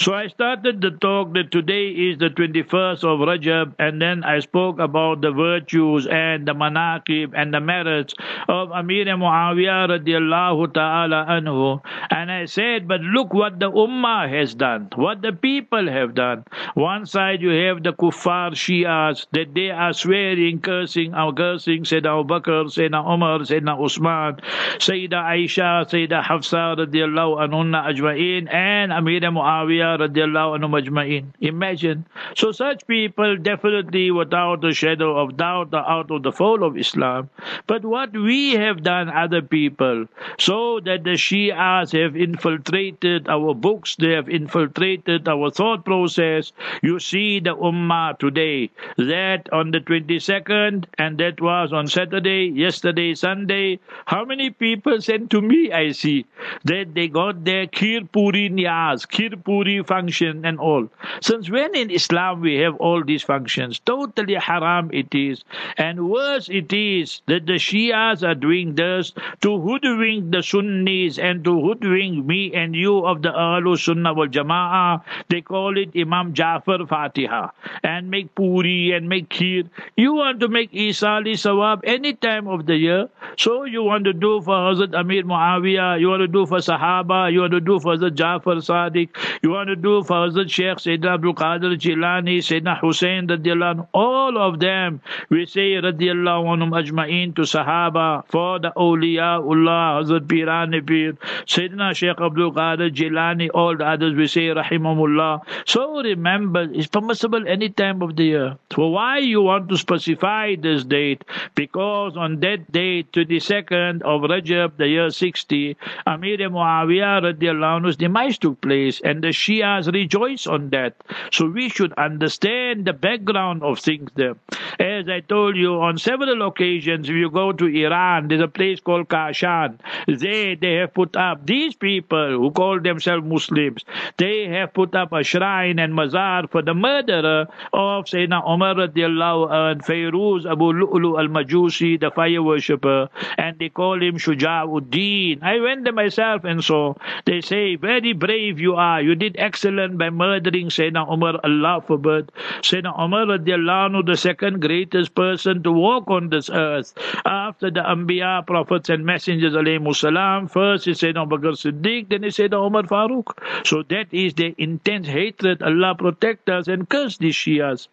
So 0.00 0.14
I 0.14 0.26
started 0.28 0.80
the 0.80 0.90
talk 0.90 1.34
that 1.34 1.50
today 1.52 1.88
is 1.88 2.18
the 2.18 2.30
21st 2.30 3.04
of 3.04 3.20
Rajab 3.20 3.74
and 3.78 4.02
then 4.02 4.24
I 4.24 4.40
spoke 4.40 4.78
about 4.80 5.20
the 5.20 5.30
virtues 5.30 6.06
and 6.06 6.46
the 6.46 6.54
manaqib 6.54 7.32
and 7.34 7.54
the 7.54 7.60
merits 7.60 8.14
of 8.48 8.72
Amir 8.72 9.06
Muawiyah 9.06 9.88
radiallahu 9.88 10.74
ta'ala 10.74 11.26
anhu. 11.28 11.80
And 12.10 12.30
I 12.30 12.46
said, 12.46 12.88
but 12.88 13.00
look 13.00 13.32
what 13.32 13.60
the 13.60 13.70
ummah 13.70 14.28
has 14.30 14.54
done, 14.54 14.88
what 14.96 15.22
the 15.22 15.32
people 15.32 15.88
have 15.88 16.14
done. 16.14 16.44
One 16.74 17.06
side 17.06 17.40
you 17.40 17.50
have 17.50 17.82
the 17.82 17.92
kuffar 17.92 18.52
Shias 18.52 19.17
that 19.32 19.54
they 19.54 19.70
are 19.70 19.92
swearing, 19.92 20.60
cursing, 20.60 21.14
our 21.14 21.32
cursing 21.32 21.84
Sayyidina 21.84 22.20
Abu 22.20 22.34
Bakr, 22.34 22.64
Sayyidina 22.66 23.14
Umar, 23.14 23.38
Sayyidina 23.40 23.84
Usman, 23.84 24.40
Sayyida 24.78 25.18
Aisha, 25.34 25.84
Sayyida 25.88 26.22
Hafsa 26.22 26.76
radiallahu 26.78 27.38
anhunna 27.40 27.86
ajma'in, 27.90 28.52
and 28.52 28.92
Amir 28.92 29.20
Muawiyah 29.20 29.98
radiallahu 29.98 30.58
anhu 30.58 30.82
ajma'in. 30.82 31.26
Imagine. 31.40 32.06
So 32.36 32.52
such 32.52 32.86
people 32.86 33.36
definitely 33.36 34.10
without 34.10 34.64
a 34.64 34.72
shadow 34.72 35.18
of 35.18 35.36
doubt 35.36 35.74
are 35.74 35.88
out 35.88 36.10
of 36.10 36.22
the 36.22 36.32
fold 36.32 36.62
of 36.62 36.76
Islam. 36.76 37.30
But 37.66 37.84
what 37.84 38.12
we 38.12 38.52
have 38.52 38.82
done 38.82 39.08
other 39.08 39.42
people, 39.42 40.06
so 40.38 40.80
that 40.80 41.04
the 41.04 41.16
Shias 41.16 41.92
have 42.00 42.16
infiltrated 42.16 43.28
our 43.28 43.54
books, 43.54 43.96
they 43.96 44.12
have 44.12 44.28
infiltrated 44.28 45.28
our 45.28 45.50
thought 45.50 45.84
process. 45.84 46.52
You 46.82 46.98
see 46.98 47.40
the 47.40 47.56
Ummah 47.56 48.18
today, 48.18 48.70
that 49.08 49.48
on 49.52 49.70
the 49.70 49.80
22nd, 49.80 50.84
and 50.98 51.18
that 51.18 51.40
was 51.40 51.72
on 51.72 51.88
Saturday, 51.88 52.46
yesterday, 52.46 53.14
Sunday, 53.14 53.80
how 54.06 54.24
many 54.24 54.50
people 54.50 55.00
sent 55.00 55.30
to 55.30 55.40
me, 55.40 55.72
I 55.72 55.92
see, 55.92 56.26
that 56.64 56.94
they 56.94 57.08
got 57.08 57.44
their 57.44 57.66
Kheer 57.66 58.10
Puri 58.10 58.48
Niyaz, 58.50 59.06
Kheer 59.06 59.42
Puri 59.42 59.82
function 59.82 60.44
and 60.44 60.58
all. 60.58 60.88
Since 61.20 61.50
when 61.50 61.74
in 61.74 61.90
Islam 61.90 62.40
we 62.40 62.56
have 62.56 62.76
all 62.76 63.02
these 63.04 63.22
functions? 63.22 63.78
Totally 63.80 64.34
haram 64.34 64.90
it 64.92 65.14
is. 65.14 65.44
And 65.76 66.08
worse 66.08 66.48
it 66.48 66.72
is 66.72 67.22
that 67.26 67.46
the 67.46 67.54
Shias 67.54 68.26
are 68.26 68.34
doing 68.34 68.74
this 68.74 69.12
to 69.40 69.60
hoodwink 69.60 70.30
the 70.30 70.42
Sunnis 70.42 71.18
and 71.18 71.44
to 71.44 71.60
hoodwink 71.60 72.24
me 72.24 72.52
and 72.54 72.74
you 72.74 73.06
of 73.06 73.22
the 73.22 73.30
Ahlul 73.30 73.78
Sunnah 73.78 74.14
wal 74.14 74.28
Jama'ah. 74.28 75.02
They 75.28 75.40
call 75.40 75.78
it 75.78 75.90
Imam 75.96 76.34
Jafar 76.34 76.86
Fatiha 76.86 77.50
and 77.82 78.10
make 78.10 78.34
Puri 78.34 78.92
and 78.98 79.08
make 79.08 79.28
Kheer. 79.30 79.68
You 79.96 80.14
want 80.14 80.40
to 80.40 80.48
make 80.48 80.72
Isali 80.72 81.34
Sawab 81.44 81.80
any 81.84 82.12
time 82.14 82.48
of 82.48 82.66
the 82.66 82.76
year. 82.76 83.08
So 83.38 83.64
you 83.64 83.82
want 83.82 84.04
to 84.04 84.12
do 84.12 84.40
for 84.42 84.54
Hazrat 84.54 84.98
Amir 85.00 85.22
Muawiyah, 85.22 86.00
you 86.00 86.08
want 86.08 86.22
to 86.22 86.28
do 86.28 86.44
for 86.46 86.58
Sahaba, 86.58 87.32
you 87.32 87.40
want 87.40 87.52
to 87.52 87.60
do 87.60 87.78
for 87.78 87.96
Hazrat 87.96 88.14
Jafar 88.14 88.56
Sadiq, 88.68 89.10
you 89.42 89.50
want 89.50 89.68
to 89.68 89.76
do 89.76 90.02
for 90.02 90.16
Hazrat 90.26 90.50
Sheikh 90.50 90.78
Sayyidina 90.84 91.14
Abdul 91.14 91.34
Qadir 91.34 91.76
Jilani, 91.84 92.38
Sayyidina 92.48 92.78
Hussein 92.80 93.28
radiallahu 93.28 93.86
all 93.94 94.38
of 94.38 94.58
them. 94.60 95.00
We 95.30 95.46
say 95.46 95.68
radiallahu 95.88 96.50
anhum 96.54 96.74
ajma'in 96.80 97.36
to 97.36 97.42
Sahaba 97.42 98.24
for 98.28 98.58
the 98.58 98.72
awliyaullah, 98.72 100.02
Hazrat 100.02 100.26
Pirani 100.26 100.84
Pir, 100.86 101.12
Sayyidina 101.46 101.94
Sheikh 101.94 102.20
Abdul 102.20 102.52
Qadir 102.52 102.90
Jilani, 102.90 103.50
all 103.54 103.76
the 103.76 103.86
others 103.86 104.14
we 104.14 104.26
say 104.26 104.48
rahimahullah. 104.48 105.42
So 105.66 106.02
remember, 106.02 106.66
it's 106.72 106.88
permissible 106.88 107.46
any 107.46 107.68
time 107.68 108.02
of 108.02 108.16
the 108.16 108.24
year. 108.24 108.56
Why 108.88 109.18
you 109.18 109.42
want 109.42 109.68
to 109.68 109.76
specify 109.76 110.56
this 110.56 110.84
date? 110.84 111.24
Because 111.54 112.16
on 112.16 112.40
that 112.40 112.70
date, 112.70 113.12
22nd 113.12 114.02
of 114.02 114.22
Rajab, 114.22 114.76
the 114.76 114.88
year 114.88 115.10
60, 115.10 115.76
Amir 116.06 116.38
Muawiyah 116.38 117.22
radiallahu 117.22 117.80
anhu's 117.80 117.96
demise 117.96 118.38
took 118.38 118.60
place 118.60 119.00
and 119.00 119.22
the 119.22 119.28
Shias 119.28 119.92
rejoice 119.92 120.46
on 120.46 120.70
that. 120.70 120.94
So 121.32 121.46
we 121.46 121.68
should 121.68 121.92
understand 121.94 122.84
the 122.84 122.92
background 122.92 123.62
of 123.62 123.78
things 123.78 124.10
there. 124.14 124.36
As 124.78 125.08
I 125.08 125.20
told 125.20 125.56
you 125.56 125.80
on 125.80 125.98
several 125.98 126.46
occasions, 126.46 127.08
if 127.08 127.14
you 127.14 127.30
go 127.30 127.52
to 127.52 127.66
Iran, 127.66 128.28
there's 128.28 128.40
a 128.40 128.48
place 128.48 128.80
called 128.80 129.08
Kashan. 129.08 129.78
There 130.06 130.56
they 130.56 130.74
have 130.74 130.94
put 130.94 131.16
up, 131.16 131.46
these 131.46 131.74
people 131.74 132.30
who 132.30 132.50
call 132.50 132.80
themselves 132.80 133.26
Muslims, 133.26 133.84
they 134.16 134.46
have 134.46 134.74
put 134.74 134.94
up 134.94 135.12
a 135.12 135.22
shrine 135.22 135.78
and 135.78 135.94
mazar 135.94 136.50
for 136.50 136.62
the 136.62 136.74
murderer 136.74 137.46
of 137.72 138.04
Sayyidina 138.04 138.48
Umar 138.48 138.77
radiallahu 138.78 139.50
and 139.50 139.82
Fayruz 139.82 140.46
Abu 140.50 140.72
Lu'lu 140.72 141.18
al-Majusi, 141.18 142.00
the 142.00 142.10
fire 142.10 142.42
worshipper, 142.42 143.08
and 143.36 143.58
they 143.58 143.68
call 143.68 144.00
him 144.02 144.16
Shuja'uddin. 144.16 145.42
I 145.42 145.60
went 145.60 145.84
there 145.84 145.92
myself 145.92 146.44
and 146.44 146.64
so 146.64 146.96
they 147.24 147.40
say, 147.40 147.76
very 147.76 148.12
brave 148.12 148.60
you 148.60 148.74
are. 148.74 149.02
You 149.02 149.14
did 149.14 149.36
excellent 149.38 149.98
by 149.98 150.10
murdering 150.10 150.68
Sayyidina 150.68 151.12
Umar, 151.12 151.40
Allah 151.44 151.82
forbid. 151.86 152.32
Sayyidina 152.62 152.98
Umar 152.98 153.26
radiallahu 153.26 154.06
the 154.06 154.16
second 154.16 154.60
greatest 154.60 155.14
person 155.14 155.62
to 155.62 155.72
walk 155.72 156.08
on 156.08 156.28
this 156.30 156.48
earth 156.50 156.94
after 157.24 157.70
the 157.70 157.80
Anbiya, 157.80 158.46
prophets 158.46 158.88
and 158.88 159.04
messengers 159.04 159.54
salam. 159.98 160.48
First 160.48 160.86
is 160.86 161.00
Sayyidina 161.00 161.22
Abu 161.22 161.38
Bakr 161.38 161.54
Siddiq, 161.56 162.08
then 162.08 162.24
is 162.24 162.36
Sayyidina 162.36 162.66
Umar 162.66 162.82
Farooq. 162.84 163.66
So 163.66 163.82
that 163.88 164.06
is 164.12 164.34
the 164.34 164.54
intense 164.58 165.06
hatred. 165.06 165.62
Allah 165.62 165.94
protect 165.94 166.48
us 166.48 166.68
and 166.68 166.88
curse 166.88 167.18
these 167.18 167.34
Shias. 167.34 167.88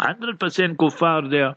100% 0.00 0.76
kuffar 0.76 1.30
there. 1.30 1.54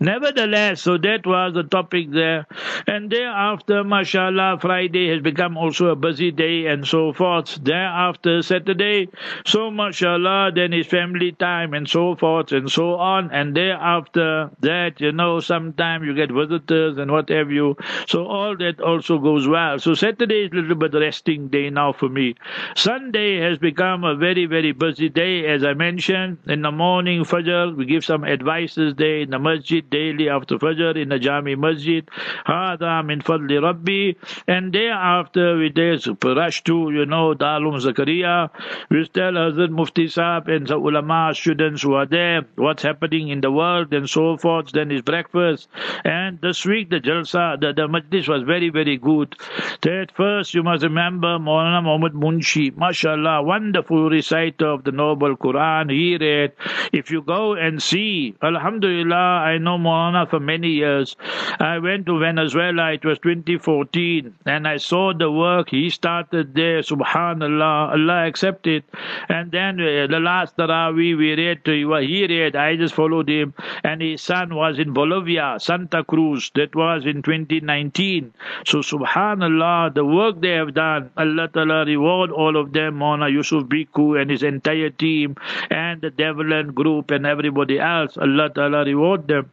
Nevertheless, 0.00 0.82
so 0.82 0.96
that 0.98 1.26
was 1.26 1.54
the 1.54 1.64
topic 1.64 2.10
there. 2.12 2.46
And 2.86 3.10
thereafter, 3.10 3.82
mashallah, 3.82 4.58
Friday 4.60 5.08
has 5.10 5.22
become 5.22 5.56
also 5.56 5.88
a 5.88 5.96
busy 5.96 6.30
day 6.30 6.66
and 6.66 6.86
so 6.86 7.12
forth. 7.12 7.58
Thereafter, 7.62 8.42
Saturday, 8.42 9.08
so 9.46 9.70
mashallah, 9.70 10.52
then 10.54 10.72
is 10.72 10.86
family 10.86 11.32
time 11.32 11.74
and 11.74 11.88
so 11.88 12.14
forth 12.14 12.52
and 12.52 12.70
so 12.70 12.94
on. 12.94 13.30
And 13.32 13.56
thereafter 13.56 14.50
that, 14.60 15.00
you 15.00 15.12
know, 15.12 15.40
sometimes 15.40 16.04
you 16.06 16.14
get 16.14 16.30
visitors 16.30 16.98
and 16.98 17.10
what 17.10 17.28
have 17.30 17.50
you. 17.50 17.76
So 18.06 18.26
all 18.26 18.56
that 18.58 18.80
also 18.80 19.18
goes 19.18 19.48
well. 19.48 19.78
So 19.78 19.94
Saturday 19.94 20.44
is 20.44 20.52
a 20.52 20.56
little 20.56 20.76
bit 20.76 20.94
resting 20.94 21.48
day 21.48 21.70
now 21.70 21.92
for 21.92 22.08
me. 22.08 22.34
Sunday 22.76 23.40
has 23.40 23.58
become 23.58 24.04
a 24.04 24.14
very, 24.14 24.46
very 24.46 24.72
busy 24.72 25.08
day, 25.08 25.46
as 25.46 25.64
I 25.64 25.74
mentioned. 25.74 26.38
In 26.46 26.62
the 26.62 26.70
morning, 26.72 27.22
Fajr, 27.24 27.76
we 27.78 27.86
give 27.86 28.04
some 28.04 28.24
advices 28.24 28.94
there 28.96 29.20
in 29.20 29.30
the 29.30 29.38
masjid 29.38 29.88
daily 29.88 30.28
after 30.28 30.58
Fajr 30.58 31.00
in 31.00 31.08
the 31.08 31.18
Jami 31.18 31.54
Masjid. 31.54 32.08
Hada 32.46 33.06
min 33.06 33.22
fadli 33.22 33.62
Rabbi. 33.62 34.18
And 34.46 34.72
thereafter 34.72 35.56
we 35.56 35.70
there's 35.70 36.04
to, 36.04 36.90
you 36.90 37.06
know, 37.06 37.34
Darul 37.34 37.78
Zakaria. 37.80 38.50
We 38.90 39.06
tell 39.06 39.32
Hazrat 39.32 39.70
Mufti 39.70 40.06
Saab 40.06 40.48
and 40.48 40.66
the 40.66 40.76
ulama 40.76 41.32
students 41.34 41.82
who 41.82 41.94
are 41.94 42.06
there 42.06 42.42
what's 42.56 42.82
happening 42.82 43.28
in 43.28 43.40
the 43.40 43.52
world 43.52 43.92
and 43.92 44.10
so 44.10 44.36
forth. 44.36 44.72
Then 44.72 44.90
is 44.90 45.02
breakfast. 45.02 45.68
And 46.04 46.40
this 46.40 46.64
week 46.64 46.90
the 46.90 47.00
Jalsa, 47.00 47.60
the, 47.60 47.72
the 47.72 47.86
Majlis 47.86 48.28
was 48.28 48.42
very, 48.42 48.70
very 48.70 48.96
good. 48.96 49.36
That 49.82 50.08
first 50.16 50.54
you 50.54 50.62
must 50.62 50.82
remember 50.82 51.38
Maulana 51.38 51.82
Muhammad 51.84 52.14
Munshi. 52.14 52.72
MashaAllah, 52.72 53.44
wonderful 53.44 54.10
reciter 54.10 54.66
of 54.66 54.82
the 54.84 54.92
Noble 54.92 55.36
Quran. 55.36 55.92
He 55.92 56.16
read, 56.16 56.52
if 56.92 57.10
you 57.10 57.22
go 57.22 57.54
and 57.54 57.67
and 57.68 57.82
see. 57.82 58.34
Alhamdulillah, 58.42 59.26
I 59.52 59.58
know 59.58 59.76
Maulana 59.78 60.28
for 60.28 60.40
many 60.40 60.70
years. 60.70 61.14
I 61.60 61.78
went 61.78 62.06
to 62.06 62.18
Venezuela, 62.18 62.92
it 62.92 63.04
was 63.04 63.18
2014, 63.18 64.34
and 64.46 64.66
I 64.66 64.78
saw 64.78 65.12
the 65.12 65.30
work 65.30 65.68
he 65.70 65.90
started 65.90 66.54
there. 66.54 66.80
Subhanallah, 66.80 67.92
Allah 67.96 68.26
accepted. 68.26 68.84
And 69.28 69.52
then 69.52 69.80
uh, 69.80 70.06
the 70.14 70.20
last 70.20 70.56
Taraweeh 70.56 71.16
we 71.18 71.34
read 71.34 71.64
to 71.66 71.72
you, 71.72 71.94
he 71.96 72.26
read, 72.26 72.56
I 72.56 72.76
just 72.76 72.94
followed 72.94 73.28
him, 73.28 73.54
and 73.84 74.00
his 74.00 74.22
son 74.22 74.54
was 74.54 74.78
in 74.78 74.92
Bolivia, 74.92 75.56
Santa 75.60 76.02
Cruz, 76.04 76.50
that 76.54 76.74
was 76.74 77.04
in 77.04 77.22
2019. 77.22 78.32
So 78.64 78.78
Subhanallah, 78.78 79.94
the 79.94 80.04
work 80.04 80.40
they 80.40 80.54
have 80.60 80.72
done, 80.74 81.10
Allah 81.16 81.48
Ta'ala 81.52 81.84
reward 81.84 82.30
all 82.30 82.56
of 82.56 82.72
them, 82.72 82.98
Maulana 82.98 83.30
Yusuf 83.30 83.64
Biku 83.64 84.20
and 84.20 84.30
his 84.30 84.42
entire 84.42 84.90
team, 84.90 85.36
and 85.70 86.00
the 86.00 86.10
Deviland 86.10 86.74
group 86.74 87.10
and 87.10 87.26
everybody 87.26 87.57
everybody 87.58 87.80
else. 87.80 88.16
Allah 88.16 88.50
Ta'ala 88.54 88.84
reward 88.84 89.26
them. 89.28 89.50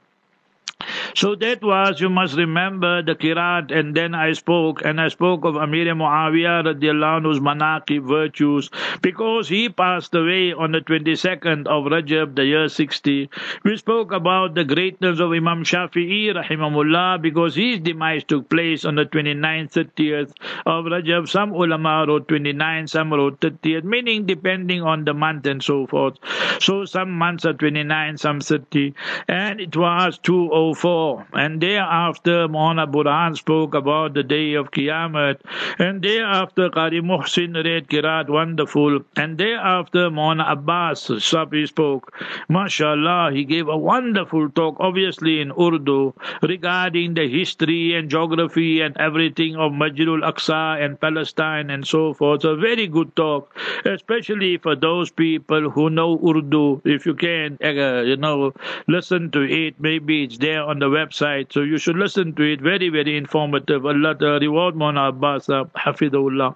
So 1.15 1.35
that 1.35 1.63
was, 1.63 2.01
you 2.01 2.09
must 2.09 2.35
remember, 2.35 3.01
the 3.01 3.15
Kirat, 3.15 3.71
and 3.71 3.95
then 3.95 4.13
I 4.13 4.33
spoke, 4.33 4.83
and 4.83 4.99
I 4.99 5.07
spoke 5.07 5.45
of 5.45 5.55
Amir 5.55 5.85
Muawiyah 5.95 6.65
radiallahu 6.65 7.21
anhu's 7.21 7.39
manaqib 7.39 8.05
virtues, 8.05 8.69
because 9.01 9.47
he 9.47 9.69
passed 9.69 10.13
away 10.13 10.51
on 10.51 10.73
the 10.73 10.81
22nd 10.81 11.67
of 11.67 11.85
Rajab, 11.85 12.35
the 12.35 12.45
year 12.45 12.67
60. 12.67 13.29
We 13.63 13.77
spoke 13.77 14.11
about 14.11 14.55
the 14.55 14.65
greatness 14.65 15.21
of 15.21 15.31
Imam 15.31 15.63
Shafi'i 15.63 16.35
rahimahullah, 16.35 17.21
because 17.21 17.55
his 17.55 17.79
demise 17.79 18.25
took 18.25 18.49
place 18.49 18.83
on 18.83 18.95
the 18.95 19.05
29th, 19.05 19.71
30th 19.71 20.33
of 20.65 20.83
Rajab. 20.83 21.29
Some 21.29 21.53
ulama 21.53 22.05
wrote 22.05 22.27
29, 22.27 22.87
some 22.87 23.13
wrote 23.13 23.39
30th, 23.39 23.85
meaning 23.85 24.25
depending 24.25 24.81
on 24.81 25.05
the 25.05 25.13
month 25.13 25.45
and 25.45 25.63
so 25.63 25.87
forth. 25.87 26.17
So 26.59 26.83
some 26.83 27.11
months 27.11 27.45
are 27.45 27.53
29, 27.53 28.17
some 28.17 28.41
30, 28.41 28.93
and 29.29 29.61
it 29.61 29.77
was 29.77 30.17
204 30.17 30.64
4. 30.73 31.27
And 31.33 31.61
thereafter, 31.61 32.47
Mohana 32.47 32.91
Burhan 32.91 33.37
spoke 33.37 33.73
about 33.73 34.13
the 34.13 34.23
day 34.23 34.53
of 34.53 34.71
Qiyamah. 34.71 35.39
And 35.79 36.01
thereafter, 36.01 36.69
Qari 36.69 37.01
Muhsin 37.01 37.55
read 37.63 37.87
Kirat, 37.87 38.29
wonderful. 38.29 39.01
And 39.15 39.37
thereafter, 39.37 40.09
Mohana 40.09 40.51
Abbas 40.51 41.07
Safi 41.07 41.67
spoke. 41.67 42.13
MashaAllah, 42.49 43.35
he 43.35 43.43
gave 43.43 43.67
a 43.67 43.77
wonderful 43.77 44.49
talk, 44.49 44.77
obviously 44.79 45.41
in 45.41 45.51
Urdu, 45.51 46.13
regarding 46.41 47.13
the 47.13 47.27
history 47.27 47.95
and 47.95 48.09
geography 48.09 48.81
and 48.81 48.95
everything 48.97 49.55
of 49.55 49.71
Majrul 49.71 50.23
Aqsa 50.31 50.83
and 50.83 50.99
Palestine 50.99 51.69
and 51.69 51.85
so 51.85 52.13
forth. 52.13 52.43
A 52.43 52.55
very 52.55 52.87
good 52.87 53.15
talk, 53.15 53.55
especially 53.85 54.57
for 54.57 54.75
those 54.75 55.11
people 55.11 55.69
who 55.69 55.89
know 55.89 56.19
Urdu. 56.25 56.81
If 56.85 57.05
you 57.05 57.13
can, 57.13 57.57
uh, 57.63 58.01
you 58.01 58.17
know, 58.17 58.53
listen 58.87 59.31
to 59.31 59.41
it. 59.41 59.75
Maybe 59.79 60.23
it's 60.23 60.37
there 60.37 60.54
on 60.63 60.79
the 60.79 60.87
website. 60.87 61.51
So 61.53 61.61
you 61.61 61.77
should 61.77 61.97
listen 61.97 62.33
to 62.35 62.43
it. 62.43 62.61
Very, 62.61 62.89
very 62.89 63.17
informative. 63.17 63.85
Allah 63.85 64.15
reward 64.39 64.75
Mona 64.75 65.09
Abbas, 65.09 65.49
uh, 65.49 65.65
Hafidullah. 65.75 66.55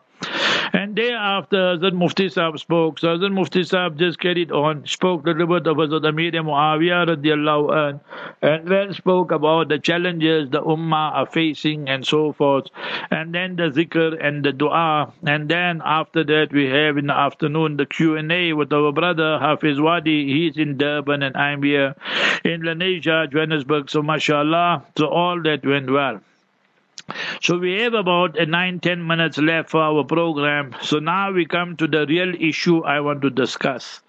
And 0.73 0.95
thereafter, 0.95 1.77
Hazrat 1.77 1.93
Mufti 1.93 2.29
Sahib 2.29 2.59
spoke. 2.59 2.99
So 2.99 3.07
Hazrat 3.07 3.31
Mufti 3.31 3.63
Sahib 3.63 3.97
just 3.97 4.19
carried 4.19 4.51
on, 4.51 4.85
spoke 4.85 5.25
a 5.25 5.31
little 5.31 5.47
bit 5.47 5.67
of 5.67 5.77
Hazrat 5.77 6.07
Amir 6.07 6.31
Muawiyah 6.31 7.07
radiallahu 7.07 7.75
anh, 7.75 7.99
and 8.41 8.67
then 8.67 8.93
spoke 8.93 9.31
about 9.31 9.69
the 9.69 9.79
challenges 9.79 10.49
the 10.49 10.61
Ummah 10.61 11.13
are 11.13 11.25
facing 11.25 11.89
and 11.89 12.05
so 12.05 12.33
forth. 12.33 12.67
And 13.11 13.33
then 13.33 13.55
the 13.55 13.69
zikr 13.69 14.23
and 14.23 14.43
the 14.43 14.51
dua. 14.51 15.13
And 15.23 15.49
then 15.49 15.81
after 15.83 16.23
that, 16.23 16.51
we 16.51 16.65
have 16.67 16.97
in 16.97 17.07
the 17.07 17.17
afternoon 17.17 17.77
the 17.77 17.85
Q&A 17.85 18.53
with 18.53 18.71
our 18.73 18.91
brother 18.91 19.39
Hafiz 19.39 19.79
Wadi. 19.79 20.25
He's 20.27 20.57
in 20.57 20.77
Durban 20.77 21.23
and 21.23 21.35
I'm 21.35 21.63
here 21.63 21.95
in 22.43 22.61
Lenasia, 22.61 23.31
Johannesburg. 23.31 23.89
So 23.89 24.01
mashallah, 24.01 24.85
so 24.97 25.07
all 25.07 25.41
that 25.43 25.65
went 25.65 25.89
well. 25.91 26.21
So 27.41 27.57
we 27.57 27.81
have 27.81 27.93
about 27.93 28.39
uh, 28.39 28.45
nine, 28.45 28.79
ten 28.79 29.05
minutes 29.05 29.37
left 29.37 29.69
for 29.69 29.81
our 29.81 30.03
program. 30.03 30.75
So 30.81 30.99
now 30.99 31.31
we 31.31 31.45
come 31.45 31.75
to 31.77 31.87
the 31.87 32.05
real 32.07 32.33
issue 32.39 32.83
I 32.83 32.99
want 33.01 33.21
to 33.23 33.29
discuss. 33.29 34.01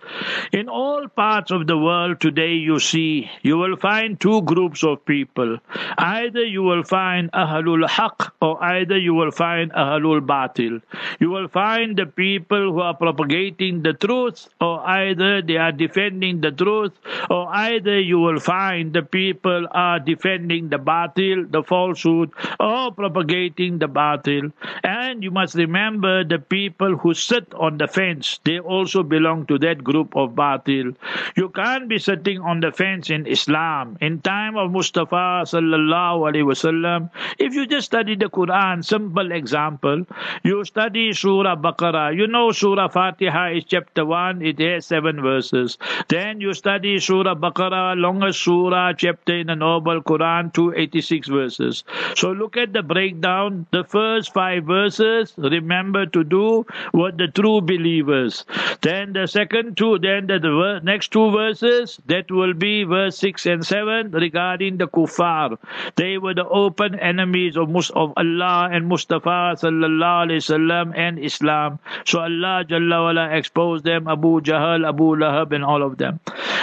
In 0.53 0.69
all 0.69 1.07
parts 1.09 1.51
of 1.51 1.67
the 1.67 1.79
world 1.79 2.21
today, 2.21 2.55
you 2.55 2.79
see, 2.81 3.31
you 3.43 3.57
will 3.57 3.77
find 3.77 4.19
two 4.19 4.43
groups 4.43 4.83
of 4.83 5.05
people. 5.05 5.59
Either 5.99 6.45
you 6.45 6.63
will 6.63 6.83
find 6.83 7.31
Ahlul 7.33 7.89
Haq 7.89 8.33
or 8.41 8.63
either 8.63 8.99
you 8.99 9.15
will 9.15 9.31
find 9.31 9.73
Ahlul 9.73 10.21
Batil. 10.21 10.83
You 11.21 11.31
will 11.31 11.49
find 11.49 11.97
the 11.97 12.07
people 12.07 12.73
who 12.73 12.81
are 12.81 12.95
propagating 12.95 13.83
the 13.83 13.93
truth 13.93 14.49
or 14.61 14.81
either 14.87 15.43
they 15.43 15.57
are 15.57 15.73
defending 15.73 16.41
the 16.41 16.51
truth 16.51 16.93
or 17.31 17.49
either 17.49 18.01
you 18.01 18.19
will 18.19 18.41
find 18.41 18.93
the 18.93 19.03
people 19.03 19.67
are 19.71 20.01
defending 20.01 20.69
the 20.71 20.79
Batil, 20.79 21.51
the 21.51 21.63
falsehood, 21.63 22.31
or 22.59 22.93
propagating 22.93 23.79
the 23.79 23.89
Batil. 23.89 24.53
And 24.83 25.23
you 25.23 25.31
must 25.31 25.55
remember 25.55 26.25
the 26.25 26.39
people 26.39 26.97
who 26.97 27.15
sit 27.15 27.55
on 27.55 27.79
the 27.79 27.87
fence, 27.87 28.41
they 28.45 28.59
also 28.59 29.03
belong 29.03 29.47
to 29.47 29.59
that 29.59 29.85
group 29.85 30.00
of 30.15 30.33
batil. 30.33 30.97
You 31.37 31.49
can't 31.51 31.89
be 31.89 31.99
sitting 31.99 32.41
on 32.41 32.61
the 32.61 32.73
fence 32.73 33.11
in 33.11 33.27
Islam. 33.27 33.97
In 34.01 34.21
time 34.21 34.57
of 34.57 34.71
Mustafa 34.71 35.45
sallallahu 35.45 36.29
alaihi 36.29 36.45
wasallam, 36.45 37.11
if 37.39 37.55
you 37.55 37.67
just 37.67 37.87
study 37.87 38.17
the 38.17 38.29
Quran, 38.29 38.85
simple 38.85 39.33
example, 39.33 40.07
you 40.43 40.65
study 40.65 41.13
Surah 41.13 41.57
Baqarah. 41.57 42.17
You 42.17 42.27
know 42.27 42.53
Surah 42.53 42.89
Fatiha 42.89 43.53
is 43.57 43.65
chapter 43.65 44.05
1, 44.05 44.43
it 44.43 44.59
has 44.59 44.87
7 44.87 45.21
verses. 45.21 45.79
Then 46.09 46.41
you 46.41 46.55
study 46.55 46.99
Surah 46.99 47.35
Baqarah, 47.35 47.97
longest 47.97 48.43
surah, 48.43 48.93
chapter 48.93 49.37
in 49.37 49.49
the 49.49 49.57
Noble 49.57 50.03
Quran, 50.03 50.53
286 50.53 51.29
verses. 51.29 51.85
So 52.15 52.33
look 52.33 52.57
at 52.57 52.73
the 52.73 52.83
breakdown. 52.83 53.67
The 53.71 53.85
first 53.85 54.33
5 54.33 54.65
verses, 54.65 55.35
remember 55.37 56.07
to 56.07 56.25
do 56.25 56.67
what 56.93 57.19
the 57.19 57.29
true 57.29 57.61
believers. 57.61 58.45
Then 58.83 59.13
the 59.13 59.27
second 59.27 59.77
two 59.77 59.90
then 59.99 60.27
the 60.27 60.81
next 60.83 61.13
two 61.13 61.31
verses, 61.31 61.99
that 62.07 62.31
will 62.31 62.55
be 62.55 62.85
verse 62.85 63.19
6 63.19 63.47
and 63.47 63.67
7 63.67 64.11
regarding 64.11 64.77
the 64.79 64.89
kuffar. 64.89 65.59
They 65.97 66.19
were 66.19 66.35
the 66.35 66.47
open 66.49 66.99
enemies 66.99 67.57
of, 67.57 67.75
of 67.95 68.13
Allah 68.17 68.69
and 68.73 68.87
Mustafa 68.87 69.57
sallallahu 69.57 70.41
wasallam 70.41 70.93
and 70.97 71.19
Islam. 71.19 71.79
So 72.05 72.21
Allah 72.21 72.65
Jalla 72.69 73.05
wala 73.05 73.29
exposed 73.31 73.85
them, 73.85 74.09
Abu 74.09 74.41
Jahl, 74.41 74.89
Abu 74.89 75.17
Lahab 75.17 75.53
and 75.53 75.65
all 75.65 75.83
of 75.83 75.99
them. 75.99 76.21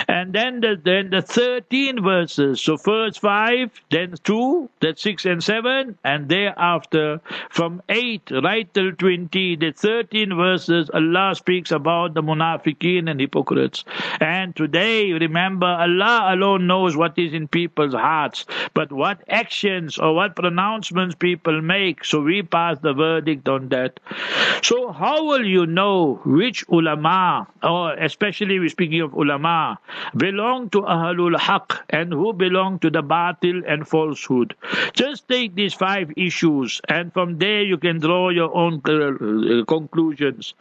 And 0.08 0.34
then 0.34 0.62
the, 0.62 0.80
then 0.82 1.10
the 1.10 1.22
13 1.22 2.04
verses. 2.04 2.62
So 2.62 2.78
first 2.78 3.20
5, 3.20 3.72
then 3.92 4.16
2, 4.24 4.70
that's 4.80 5.02
6 5.02 5.26
and 5.26 5.44
7, 5.44 5.98
and 6.04 6.30
thereafter 6.30 7.22
from 7.50 7.82
8 7.90 8.32
right 8.44 8.74
till 8.74 8.92
20, 8.94 9.56
the 9.58 9.72
13 9.72 10.36
verses, 10.36 10.90
Allah 10.94 11.36
speaks 11.36 11.72
about 11.72 12.14
the 12.14 12.22
munafiqeen 12.22 13.07
and 13.08 13.20
hypocrites. 13.20 13.84
And 14.20 14.56
today, 14.56 15.12
remember, 15.12 15.68
Allah 15.68 16.30
alone 16.34 16.68
knows 16.68 16.96
what 16.96 17.18
is 17.18 17.34
in 17.34 17.48
people's 17.48 17.94
hearts, 17.94 18.46
but 18.74 18.92
what 18.92 19.22
actions 19.30 19.98
or 19.98 20.16
what 20.16 20.36
pronouncements 20.36 21.16
people 21.16 21.62
make. 21.62 22.04
So 22.04 22.22
we 22.22 22.42
pass 22.44 22.80
the 22.80 22.94
verdict 22.94 23.48
on 23.48 23.70
that. 23.70 24.00
So 24.64 24.92
how 24.92 25.26
will 25.26 25.46
you 25.46 25.66
know 25.66 26.20
which 26.26 26.66
ulama, 26.70 27.48
or 27.64 27.94
especially 27.94 28.60
we're 28.60 28.70
speaking 28.70 29.02
of 29.02 29.14
ulama, 29.14 29.78
belong 30.16 30.70
to 30.72 30.82
Ahlul 30.82 31.38
Haq 31.38 31.86
and 31.90 32.12
who 32.12 32.34
belong 32.34 32.80
to 32.80 32.90
the 32.90 33.04
batil 33.04 33.64
and 33.68 33.88
falsehood? 33.88 34.56
Just 34.94 35.28
take 35.28 35.56
these 35.56 35.74
five 35.74 36.12
issues, 36.18 36.82
and 36.90 37.14
from 37.14 37.38
there 37.38 37.64
you 37.64 37.78
can 37.78 38.00
draw 38.00 38.30
your 38.30 38.54
own 38.56 38.82
uh, 38.86 39.64
conclusions. 39.66 40.54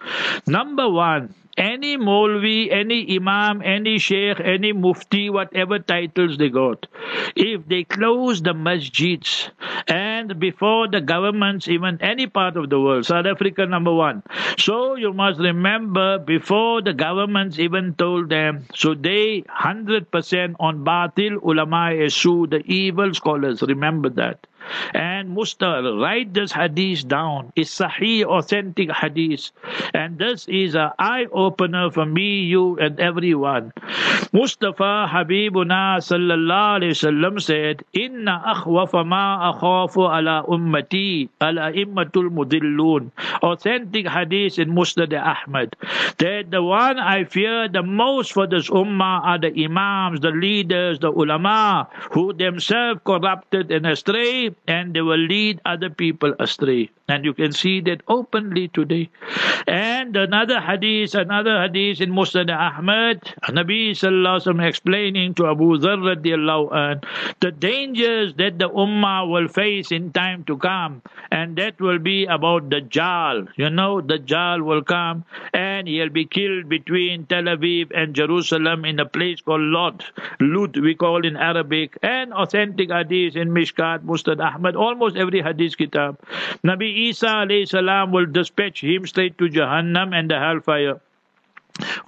Number 0.47 0.89
one, 0.89 1.35
any 1.57 1.97
Molvi, 1.97 2.73
any 2.73 3.17
Imam, 3.17 3.63
any 3.63 3.99
Sheikh, 3.99 4.41
any 4.41 4.73
Mufti, 4.73 5.31
whatever 5.31 5.79
titles 5.79 6.37
they 6.37 6.49
got, 6.49 6.87
if 7.35 7.67
they 7.67 7.85
close 7.85 8.43
the 8.43 8.53
masjids 8.53 9.51
and 9.89 10.39
before 10.39 10.89
the 10.89 11.01
governments, 11.01 11.69
even 11.69 12.01
any 12.01 12.27
part 12.27 12.57
of 12.57 12.71
the 12.71 12.81
world, 12.81 13.07
South 13.07 13.27
Africa 13.27 13.67
number 13.67 13.93
one. 13.93 14.23
So 14.59 14.97
you 14.97 15.13
must 15.13 15.41
remember 15.41 16.19
before 16.19 16.83
the 16.83 16.93
governments 16.93 17.59
even 17.59 17.95
told 17.95 18.29
them, 18.29 18.67
so 18.75 18.95
they 18.95 19.43
100% 19.43 20.57
on 20.61 20.85
Batil 20.85 21.43
ulama 21.43 21.91
esu, 21.93 22.49
the 22.51 22.63
evil 22.67 23.15
scholars, 23.15 23.63
remember 23.63 24.09
that 24.11 24.47
and 24.95 25.31
Musta 25.31 25.83
write 26.01 26.35
this 26.35 26.53
hadith 26.53 27.07
down. 27.09 27.53
It's 27.57 27.79
Sahih, 27.79 28.25
authentic 28.25 28.91
hadith. 28.91 29.51
And 29.95 30.19
this 30.19 30.47
is 30.49 30.75
an 30.75 30.91
eye 30.99 31.27
opener 31.33 31.91
for 31.91 32.07
me, 32.07 32.43
you, 32.43 32.79
and 32.79 32.99
everyone. 33.01 33.73
Mustafa 34.33 35.09
Habibuna 35.11 35.99
sallallahu 36.01 36.81
alayhi 36.81 36.97
wasallam 36.97 37.41
said, 37.41 37.85
Inna 37.93 38.43
akhwafa 38.55 39.07
ma 39.07 39.53
akhafu 39.53 40.09
ala 40.09 40.45
ummati, 40.49 41.29
ala 41.41 41.73
immatul 41.73 42.31
mudillun. 42.31 43.11
Authentic 43.43 44.09
hadith 44.09 44.59
in 44.59 44.71
Musnad 44.71 45.13
Ahmad. 45.15 45.77
That 46.19 46.51
the 46.51 46.63
one 46.63 46.99
I 46.99 47.25
fear 47.25 47.69
the 47.69 47.83
most 47.83 48.33
for 48.33 48.47
this 48.47 48.69
ummah 48.69 49.25
are 49.25 49.39
the 49.39 49.53
imams, 49.65 50.21
the 50.21 50.31
leaders, 50.31 50.99
the 50.99 51.11
ulama, 51.11 51.89
who 52.11 52.33
themselves 52.33 53.01
corrupted 53.05 53.71
and 53.71 53.87
astray 53.87 54.51
and 54.67 54.95
they 54.95 55.01
will 55.01 55.19
lead 55.19 55.61
other 55.65 55.91
people 55.91 56.35
astray. 56.41 56.91
And 57.09 57.25
you 57.25 57.35
can 57.35 57.53
see 57.53 57.81
that 57.83 58.03
openly 58.09 58.67
today. 58.69 59.11
And 59.69 60.17
another 60.17 60.61
hadith, 60.61 61.15
another 61.15 61.63
hadith 61.63 62.01
in 62.01 62.11
Musnad 62.11 62.51
Ahmad, 62.51 63.23
Nabi 63.49 63.91
Sallallahu 63.93 64.67
explaining 64.67 65.35
to 65.35 65.47
Abu 65.47 65.79
Dharr 65.79 66.17
radiallahu 66.17 66.73
an, 66.73 67.01
the 67.41 67.53
dangers 67.53 68.35
that 68.35 68.59
the 68.59 68.69
Ummah 68.69 69.31
will 69.31 69.47
face 69.47 69.93
in 69.93 70.11
time 70.13 70.43
to 70.45 70.57
come. 70.57 71.03
And 71.31 71.57
that 71.57 71.81
will 71.81 72.01
be 72.01 72.27
about 72.27 72.71
the. 72.71 72.87
You 73.57 73.71
know, 73.71 74.01
the 74.01 74.19
Dajjal 74.19 74.65
will 74.65 74.83
come 74.83 75.25
and 75.53 75.76
he'll 75.85 76.09
be 76.09 76.25
killed 76.25 76.71
between 76.71 77.27
Tel 77.27 77.43
Aviv 77.43 77.91
and 77.95 78.15
Jerusalem 78.15 78.87
in 78.87 78.99
a 78.99 79.05
place 79.05 79.43
called 79.43 79.61
Lod. 79.61 80.03
Lud, 80.41 80.79
we 80.79 80.95
call 80.95 81.27
in 81.27 81.37
Arabic. 81.37 81.99
And 82.03 82.33
authentic 82.33 82.91
hadith 82.91 83.37
in 83.37 83.51
Mishkat, 83.51 84.01
Musnad 84.05 84.41
Ahmad, 84.41 84.77
almost 84.77 85.17
every 85.17 85.43
hadith 85.43 85.77
kitab. 85.77 86.19
Nabi 86.65 87.09
Isa 87.09 87.27
alayhi 87.27 87.69
salam 87.69 88.13
will 88.13 88.27
dispatch 88.27 88.81
him 88.83 89.07
straight 89.07 89.37
to 89.37 89.51
Jahannam 89.51 90.15
and 90.15 90.31
the 90.31 90.39
hellfire. 90.39 91.01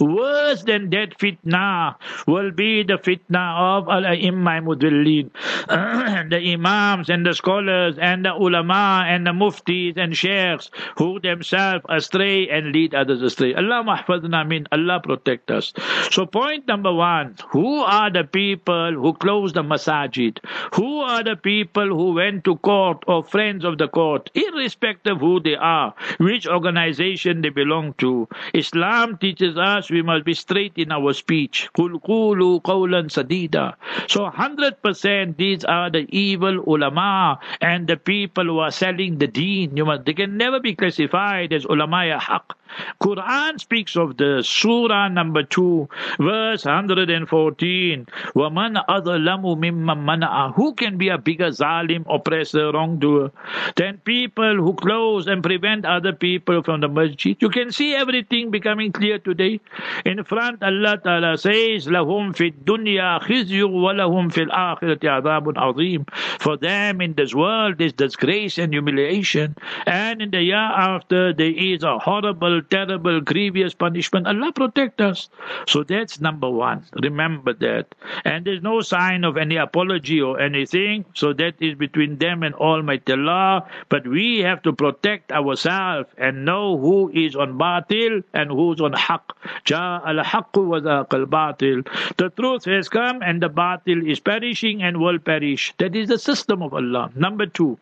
Worse 0.01 0.63
than 0.63 0.91
that 0.91 1.19
fitna 1.19 1.97
will 2.27 2.51
be 2.51 2.83
the 2.83 2.99
fitna 2.99 3.79
of 3.79 3.89
al-Imam 3.89 4.65
Mudillin, 4.65 5.31
the 6.31 6.53
Imams 6.55 7.11
and 7.11 7.27
the 7.27 7.35
scholars 7.35 7.97
and 7.99 8.25
the 8.25 8.33
ulama 8.33 9.05
and 9.07 9.27
the 9.27 9.33
muftis 9.33 9.97
and 9.97 10.17
sheikhs 10.17 10.71
who 10.97 11.21
themselves 11.21 11.85
astray 11.89 12.49
and 12.49 12.73
lead 12.73 12.95
others 12.95 13.23
astray. 13.23 13.55
Allah 13.55 13.83
mahfazna 13.85 14.47
min, 14.47 14.67
Allah 14.73 15.01
protect 15.03 15.51
us. 15.51 15.73
So 16.11 16.27
point 16.27 16.67
number 16.67 16.93
one, 16.93 17.37
who 17.51 17.81
are 17.81 18.11
the 18.11 18.25
people 18.25 18.93
who 18.93 19.13
close 19.15 19.53
the 19.53 19.63
masajid? 19.63 20.39
Who 20.75 21.01
are 21.01 21.23
the 21.23 21.37
people 21.37 21.89
who 21.89 22.15
went 22.15 22.45
to 22.45 22.57
court 22.57 23.05
or 23.07 23.25
friends 23.25 23.65
of 23.65 23.79
the 23.79 23.89
court, 23.89 24.31
irrespective 24.35 25.19
of 25.19 25.21
who 25.21 25.41
they 25.41 25.55
are, 25.55 25.95
which 26.19 26.47
organization 26.47 27.41
they 27.43 27.49
belong 27.49 27.95
to? 27.95 28.29
Islam 28.55 29.19
teaches 29.19 29.58
us, 29.59 29.91
we 29.91 30.03
must 30.03 30.25
be 30.25 30.35
straight 30.35 30.75
in 30.77 30.93
our 30.93 31.13
speech. 31.13 31.69
Kulkulu 31.77 32.63
qawlan 32.63 33.09
sadida. 33.09 33.75
So 34.09 34.29
100% 34.29 35.37
these 35.37 35.65
are 35.65 35.91
the 35.91 36.07
evil 36.11 36.65
ulama 36.67 37.39
and 37.61 37.87
the 37.87 37.97
people 37.97 38.45
who 38.45 38.59
are 38.59 38.71
selling 38.73 39.19
the 39.19 39.29
deen. 39.29 39.77
You 39.77 39.87
must, 39.87 40.05
they 40.05 40.15
can 40.15 40.37
never 40.37 40.61
be 40.61 40.75
classified 40.75 41.53
as 41.53 41.65
ulama 41.65 42.19
haq. 42.19 42.58
Quran 43.02 43.60
speaks 43.60 43.96
of 43.96 44.18
the 44.18 44.42
Surah 44.44 45.10
number 45.10 45.44
2, 45.44 45.90
verse 46.20 46.66
114. 46.66 48.08
وَمَنْ 48.36 48.86
أَظْلَمُ 48.88 49.44
مِمَّنْ 49.60 50.06
مَنَعَ 50.06 50.56
Who 50.56 50.74
can 50.74 50.98
be 50.98 51.10
a 51.10 51.18
bigger 51.18 51.50
zalim, 51.50 52.06
oppressor, 52.10 52.72
wrongdoer 52.72 53.32
than 53.76 53.98
people 54.00 54.56
who 54.56 54.74
close 54.74 55.28
and 55.28 55.44
prevent 55.44 55.86
other 55.86 56.14
people 56.14 56.64
from 56.64 56.82
the 56.82 56.88
masjid? 56.88 57.36
You 57.40 57.50
can 57.50 57.72
see 57.72 57.94
everything 57.94 58.52
becoming 58.52 58.92
clear 58.92 59.20
today. 59.20 59.60
In 60.06 60.24
front, 60.24 60.64
Allah 60.64 60.98
Ta'ala 61.04 61.38
says, 61.38 61.88
لَهُمْ 61.88 62.34
فِي 62.36 62.54
الدُّنْيَا 62.54 63.22
خِزْيُ 63.24 63.64
وَلَهُمْ 63.64 64.32
فِي 64.32 64.50
الْآخِرَةِ 64.50 65.00
عَذَابٌ 65.00 65.54
عَظِيمٌ 65.54 66.10
For 66.40 66.58
them 66.58 67.02
in 67.02 67.14
this 67.14 67.36
world 67.36 67.82
is 67.82 67.94
disgrace 67.94 68.58
and 68.58 68.74
humiliation, 68.74 69.56
and 69.86 70.22
in 70.22 70.32
the 70.32 70.42
year 70.42 70.56
after 70.56 71.34
there 71.34 71.54
is 71.54 71.84
a 71.84 72.00
horrible 72.00 72.57
terrible, 72.61 73.21
grievous 73.21 73.75
punishment. 73.75 74.27
Allah 74.27 74.53
protect 74.53 75.01
us. 75.01 75.29
So 75.67 75.83
that's 75.83 76.21
number 76.21 76.49
one. 76.51 76.85
Remember 77.03 77.53
that. 77.55 77.95
And 78.25 78.45
there's 78.45 78.63
no 78.63 78.81
sign 78.81 79.25
of 79.25 79.37
any 79.37 79.57
apology 79.57 80.21
or 80.21 80.41
anything. 80.41 81.05
So 81.15 81.33
that 81.35 81.55
is 81.61 81.75
between 81.75 82.19
them 82.19 82.43
and 82.43 82.55
Almighty 82.55 83.13
Allah. 83.13 83.69
But 83.89 84.07
we 84.07 84.39
have 84.41 84.63
to 84.63 84.73
protect 84.73 85.33
ourselves 85.33 86.09
and 86.17 86.45
know 86.45 86.79
who 86.79 87.11
is 87.11 87.37
on 87.37 87.59
batil 87.59 88.23
and 88.33 88.51
who's 88.51 88.81
on 88.81 88.93
haqq. 88.93 89.23
Ja 89.69 90.01
al 90.05 90.21
al. 90.21 91.83
The 92.17 92.33
truth 92.37 92.65
has 92.65 92.89
come 92.89 93.23
and 93.23 93.43
the 93.43 93.51
batil 93.51 94.09
is 94.11 94.21
perishing 94.21 94.83
and 94.83 95.01
will 95.01 95.19
perish. 95.19 95.75
That 95.79 95.95
is 95.95 96.09
the 96.09 96.19
system 96.19 96.63
of 96.63 96.75
Allah. 96.75 97.11
Number 97.15 97.47
two. 97.47 97.79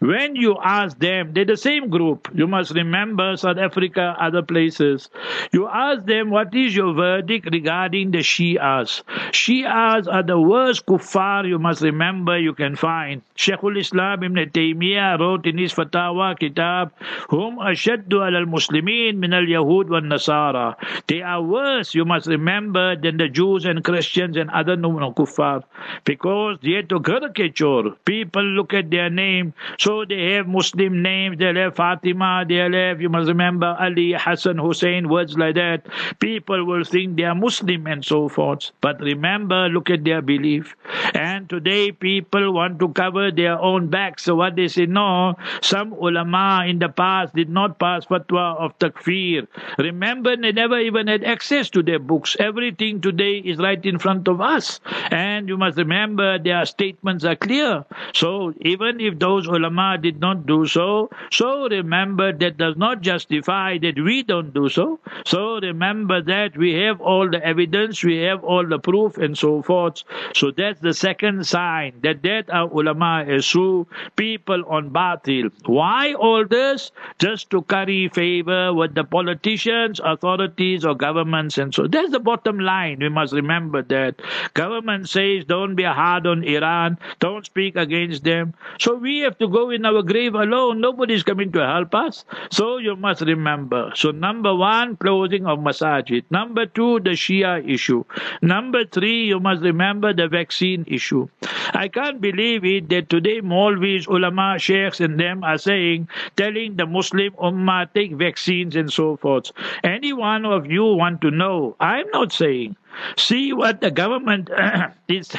When 0.00 0.36
you 0.36 0.56
ask 0.62 0.98
them, 0.98 1.32
they're 1.32 1.44
the 1.44 1.56
same 1.56 1.88
group. 1.90 2.28
You 2.34 2.46
must 2.46 2.74
remember 2.74 3.36
South 3.36 3.58
Africa, 3.58 4.16
other 4.20 4.42
places. 4.42 5.08
You 5.52 5.68
ask 5.68 6.04
them, 6.06 6.30
what 6.30 6.54
is 6.54 6.74
your 6.74 6.94
verdict 6.94 7.48
regarding 7.52 8.10
the 8.10 8.18
Shias? 8.18 9.02
Shias 9.32 10.06
are 10.06 10.22
the 10.22 10.40
worst 10.40 10.86
kuffar 10.86 11.48
you 11.48 11.58
must 11.58 11.82
remember 11.82 12.38
you 12.38 12.54
can 12.54 12.76
find. 12.76 13.22
Sheikhul 13.36 13.78
Islam 13.78 14.22
Ibn 14.22 14.50
Taymiyyah 14.50 15.18
wrote 15.18 15.46
in 15.46 15.58
his 15.58 15.72
Fatawa 15.72 16.38
kitab, 16.38 16.92
Hum 17.28 17.58
ashaddu 17.58 18.20
al 18.20 18.46
muslimin 18.46 19.16
min 19.16 19.32
al 19.32 19.44
Yahud 19.44 19.88
wa 19.88 20.00
Nasara. 20.00 20.76
They 21.06 21.22
are 21.22 21.42
worse, 21.42 21.94
you 21.94 22.04
must 22.04 22.26
remember, 22.26 22.96
than 22.96 23.16
the 23.16 23.28
Jews 23.28 23.64
and 23.64 23.82
Christians 23.84 24.36
and 24.36 24.50
other 24.50 24.76
kuffar. 24.76 25.64
Because 26.04 26.58
they 26.62 26.72
are 26.72 26.82
to 26.82 27.00
caricature. 27.00 27.90
People 28.04 28.42
look 28.42 28.74
at 28.74 28.90
their 28.90 29.10
name. 29.10 29.39
So 29.78 30.04
they 30.04 30.32
have 30.34 30.46
Muslim 30.46 31.02
names. 31.02 31.38
They'll 31.38 31.56
have 31.56 31.76
Fatima. 31.76 32.44
They'll 32.48 32.72
have, 32.72 33.00
you 33.00 33.08
must 33.08 33.28
remember, 33.28 33.76
Ali, 33.78 34.12
Hassan, 34.12 34.58
Hussein, 34.58 35.08
words 35.08 35.36
like 35.36 35.54
that. 35.56 35.86
People 36.18 36.64
will 36.64 36.84
think 36.84 37.16
they 37.16 37.24
are 37.24 37.34
Muslim 37.34 37.86
and 37.86 38.04
so 38.04 38.28
forth. 38.28 38.70
But 38.80 39.00
remember, 39.00 39.68
look 39.68 39.90
at 39.90 40.04
their 40.04 40.22
belief. 40.22 40.76
And 41.14 41.48
today 41.48 41.92
people 41.92 42.52
want 42.52 42.78
to 42.80 42.88
cover 42.90 43.30
their 43.30 43.58
own 43.58 43.88
backs. 43.88 44.24
So 44.24 44.34
what 44.34 44.56
they 44.56 44.68
say, 44.68 44.86
no, 44.86 45.34
some 45.62 45.92
ulama 45.92 46.64
in 46.66 46.78
the 46.78 46.88
past 46.88 47.34
did 47.34 47.48
not 47.48 47.78
pass 47.78 48.06
fatwa 48.06 48.56
of 48.58 48.78
takfir. 48.78 49.46
Remember, 49.78 50.36
they 50.36 50.52
never 50.52 50.78
even 50.78 51.06
had 51.06 51.24
access 51.24 51.70
to 51.70 51.82
their 51.82 51.98
books. 51.98 52.36
Everything 52.38 53.00
today 53.00 53.38
is 53.38 53.58
right 53.58 53.84
in 53.84 53.98
front 53.98 54.28
of 54.28 54.40
us. 54.40 54.80
And 55.10 55.48
you 55.48 55.56
must 55.56 55.78
remember 55.78 56.38
their 56.38 56.64
statements 56.66 57.24
are 57.24 57.36
clear. 57.36 57.84
So 58.14 58.54
even 58.60 59.00
if 59.00 59.18
ulama 59.38 59.98
did 60.00 60.20
not 60.20 60.46
do 60.46 60.66
so, 60.66 61.10
so 61.30 61.68
remember 61.68 62.32
that 62.32 62.56
does 62.56 62.76
not 62.76 63.00
justify 63.00 63.78
that 63.78 63.98
we 63.98 64.22
don't 64.22 64.52
do 64.54 64.68
so. 64.68 65.00
So 65.24 65.60
remember 65.60 66.22
that 66.22 66.56
we 66.56 66.74
have 66.74 67.00
all 67.00 67.28
the 67.30 67.44
evidence, 67.44 68.02
we 68.04 68.18
have 68.22 68.44
all 68.44 68.66
the 68.66 68.78
proof 68.78 69.18
and 69.18 69.36
so 69.36 69.62
forth. 69.62 70.02
So 70.34 70.50
that's 70.50 70.80
the 70.80 70.94
second 70.94 71.46
sign 71.46 72.00
that 72.02 72.22
that 72.22 72.50
are 72.50 72.68
ulama 72.68 73.24
true 73.40 73.86
people 74.16 74.64
on 74.68 74.90
batil. 74.90 75.50
Why 75.66 76.14
all 76.14 76.46
this? 76.46 76.90
Just 77.18 77.50
to 77.50 77.62
curry 77.62 78.08
favor 78.08 78.72
with 78.72 78.94
the 78.94 79.04
politicians, 79.04 80.00
authorities 80.02 80.84
or 80.84 80.94
governments 80.94 81.58
and 81.58 81.74
so 81.74 81.86
that's 81.86 82.10
the 82.10 82.20
bottom 82.20 82.58
line. 82.58 82.98
We 83.00 83.08
must 83.08 83.32
remember 83.32 83.82
that. 83.82 84.20
Government 84.54 85.08
says 85.08 85.44
don't 85.44 85.74
be 85.74 85.84
hard 85.84 86.26
on 86.26 86.44
Iran, 86.44 86.98
don't 87.18 87.44
speak 87.44 87.76
against 87.76 88.24
them. 88.24 88.54
So 88.78 88.94
we 88.94 89.09
have 89.18 89.38
to 89.38 89.48
go 89.48 89.70
in 89.70 89.84
our 89.84 90.02
grave 90.02 90.34
alone. 90.34 90.80
Nobody's 90.80 91.22
coming 91.22 91.52
to 91.52 91.60
help 91.60 91.94
us. 91.94 92.24
So 92.50 92.78
you 92.78 92.96
must 92.96 93.20
remember. 93.20 93.92
So 93.94 94.10
number 94.10 94.54
one, 94.54 94.96
closing 94.96 95.46
of 95.46 95.58
masajid. 95.58 96.24
Number 96.30 96.66
two, 96.66 97.00
the 97.00 97.10
Shia 97.10 97.68
issue. 97.68 98.04
Number 98.40 98.84
three, 98.84 99.26
you 99.26 99.40
must 99.40 99.62
remember 99.62 100.14
the 100.14 100.28
vaccine 100.28 100.84
issue. 100.86 101.28
I 101.74 101.88
can't 101.88 102.20
believe 102.20 102.64
it 102.64 102.88
that 102.88 103.08
today 103.10 103.40
Maulvis, 103.40 104.06
ulama, 104.08 104.58
sheikhs 104.58 105.00
and 105.00 105.18
them 105.18 105.44
are 105.44 105.58
saying, 105.58 106.08
telling 106.36 106.76
the 106.76 106.86
Muslim 106.86 107.32
ummah 107.32 107.92
take 107.92 108.12
vaccines 108.12 108.76
and 108.76 108.92
so 108.92 109.16
forth. 109.16 109.52
Any 109.84 110.12
one 110.12 110.44
of 110.44 110.66
you 110.70 110.84
want 110.84 111.20
to 111.22 111.30
know? 111.30 111.76
I'm 111.80 112.08
not 112.10 112.32
saying. 112.32 112.76
See 113.16 113.52
what 113.52 113.80
the 113.80 113.90
government 113.90 114.50
is 115.08 115.30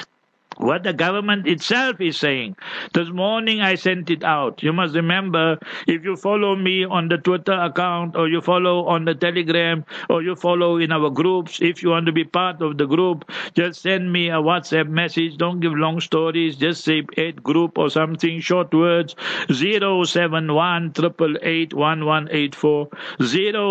what 0.57 0.83
the 0.83 0.93
government 0.93 1.47
itself 1.47 1.99
is 1.99 2.17
saying. 2.17 2.55
This 2.93 3.09
morning 3.09 3.61
I 3.61 3.75
sent 3.75 4.09
it 4.09 4.23
out. 4.23 4.61
You 4.61 4.73
must 4.73 4.95
remember, 4.95 5.57
if 5.87 6.03
you 6.03 6.15
follow 6.15 6.55
me 6.55 6.85
on 6.85 7.07
the 7.07 7.17
Twitter 7.17 7.53
account 7.53 8.15
or 8.15 8.27
you 8.27 8.41
follow 8.41 8.85
on 8.85 9.05
the 9.05 9.15
Telegram 9.15 9.85
or 10.09 10.21
you 10.21 10.35
follow 10.35 10.77
in 10.77 10.91
our 10.91 11.09
groups, 11.09 11.61
if 11.61 11.81
you 11.81 11.89
want 11.89 12.05
to 12.05 12.11
be 12.11 12.23
part 12.23 12.61
of 12.61 12.77
the 12.77 12.85
group, 12.85 13.29
just 13.53 13.81
send 13.81 14.11
me 14.11 14.29
a 14.29 14.35
WhatsApp 14.35 14.87
message. 14.89 15.37
Don't 15.37 15.59
give 15.59 15.73
long 15.73 15.99
stories. 15.99 16.57
Just 16.57 16.83
say 16.83 17.03
eight 17.17 17.41
group 17.41 17.77
or 17.77 17.89
something, 17.89 18.39
short 18.39 18.73
words. 18.73 19.15
071 19.49 20.91
888 20.91 21.73
1184. 21.73 22.89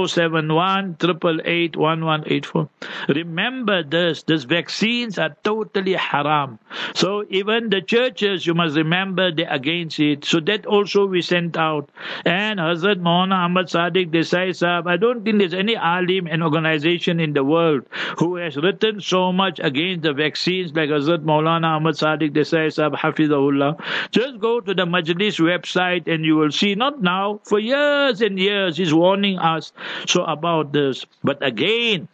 071 0.08 0.96
888 1.00 2.68
Remember 3.08 3.82
this. 3.82 4.22
These 4.24 4.44
vaccines 4.44 5.18
are 5.18 5.36
totally 5.44 5.92
haram. 5.94 6.58
So 6.94 7.24
even 7.28 7.70
the 7.70 7.80
churches, 7.80 8.46
you 8.46 8.54
must 8.54 8.76
remember, 8.76 9.30
they're 9.32 9.52
against 9.52 9.98
it. 9.98 10.24
So 10.24 10.40
that 10.40 10.66
also 10.66 11.06
we 11.06 11.22
sent 11.22 11.56
out. 11.56 11.90
And 12.24 12.58
Hazrat 12.60 13.00
Maulana 13.00 13.44
Ahmad 13.44 13.66
Sadiq 13.66 14.10
Desai 14.10 14.50
Sahab, 14.50 14.86
I 14.86 14.96
don't 14.96 15.24
think 15.24 15.38
there's 15.38 15.54
any 15.54 15.76
alim 15.76 16.26
and 16.26 16.42
organization 16.42 17.20
in 17.20 17.32
the 17.32 17.44
world 17.44 17.82
who 18.18 18.36
has 18.36 18.56
written 18.56 19.00
so 19.00 19.32
much 19.32 19.60
against 19.60 20.02
the 20.02 20.12
vaccines 20.12 20.72
like 20.74 20.90
Hazrat 20.90 21.24
Maulana 21.24 21.76
Ahmad 21.76 21.94
Sadiq 21.94 22.32
Desai 22.32 22.68
Sahab, 22.68 22.96
Hafizahullah. 22.96 23.80
Just 24.10 24.38
go 24.40 24.60
to 24.60 24.74
the 24.74 24.86
Majlis 24.86 25.38
website 25.40 26.06
and 26.06 26.24
you 26.24 26.36
will 26.36 26.50
see, 26.52 26.74
not 26.74 27.02
now, 27.02 27.40
for 27.44 27.58
years 27.58 28.20
and 28.20 28.38
years, 28.38 28.76
he's 28.76 28.94
warning 28.94 29.38
us 29.38 29.72
so 30.06 30.24
about 30.24 30.72
this. 30.72 31.06
But 31.22 31.44
again, 31.44 32.08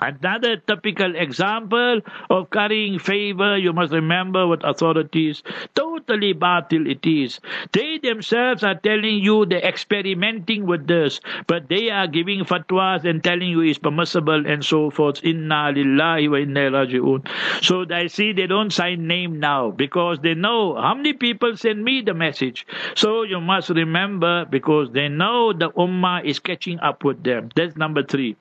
Another 0.00 0.56
typical 0.56 1.14
example 1.16 2.00
of 2.28 2.50
carrying 2.50 2.98
favor, 2.98 3.56
you 3.56 3.72
must 3.72 3.92
remember 3.92 4.46
what 4.46 4.68
authorities, 4.68 5.42
totally 5.74 6.34
batil 6.34 6.90
it 6.90 7.06
is. 7.06 7.40
They 7.72 7.98
themselves 7.98 8.64
are 8.64 8.74
telling 8.74 9.18
you 9.18 9.46
they're 9.46 9.64
experimenting 9.64 10.66
with 10.66 10.86
this, 10.86 11.20
but 11.46 11.68
they 11.68 11.90
are 11.90 12.06
giving 12.06 12.44
fatwas 12.44 13.04
and 13.04 13.22
telling 13.24 13.48
you 13.48 13.60
it's 13.60 13.78
permissible 13.78 14.46
and 14.46 14.64
so 14.64 14.90
forth. 14.90 15.24
Inna 15.24 15.72
lillahi 15.72 16.28
wa 16.30 16.36
inna 16.36 16.70
raji'un. 16.70 17.26
So 17.62 17.86
I 17.90 18.08
see 18.08 18.32
they 18.32 18.46
don't 18.46 18.72
sign 18.72 19.06
name 19.06 19.40
now 19.40 19.70
because 19.70 20.18
they 20.20 20.34
know 20.34 20.74
how 20.74 20.94
many 20.94 21.12
people 21.12 21.56
send 21.56 21.82
me 21.84 22.02
the 22.02 22.14
message. 22.14 22.66
So 22.94 23.22
you 23.22 23.40
must 23.40 23.68
remember 23.70 24.44
because 24.44 24.90
they 24.92 25.08
know 25.08 25.52
the 25.52 25.70
ummah 25.70 26.24
is 26.24 26.40
catching 26.40 26.80
up 26.80 27.04
with 27.04 27.22
them. 27.22 27.50
That's 27.54 27.76
number 27.76 28.02
three. 28.02 28.36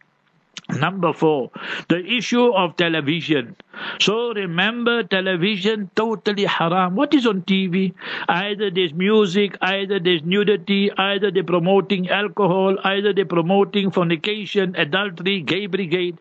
Number 0.68 1.12
four, 1.12 1.53
the 1.88 2.05
issue 2.05 2.53
of 2.53 2.77
television. 2.77 3.55
So 4.01 4.33
remember, 4.33 5.05
television 5.05 5.90
totally 5.94 6.44
haram. 6.44 6.96
What 6.96 7.14
is 7.14 7.27
on 7.27 7.42
TV? 7.42 7.92
Either 8.29 8.70
there's 8.70 8.92
music, 8.92 9.57
either 9.61 10.01
there's 10.01 10.25
nudity, 10.25 10.90
either 10.90 11.31
they're 11.31 11.44
promoting 11.44 12.09
alcohol, 12.11 12.77
either 12.83 13.12
they're 13.12 13.27
promoting 13.27 13.90
fornication, 13.92 14.75
adultery, 14.77 15.40
gay 15.42 15.66
brigade. 15.66 16.18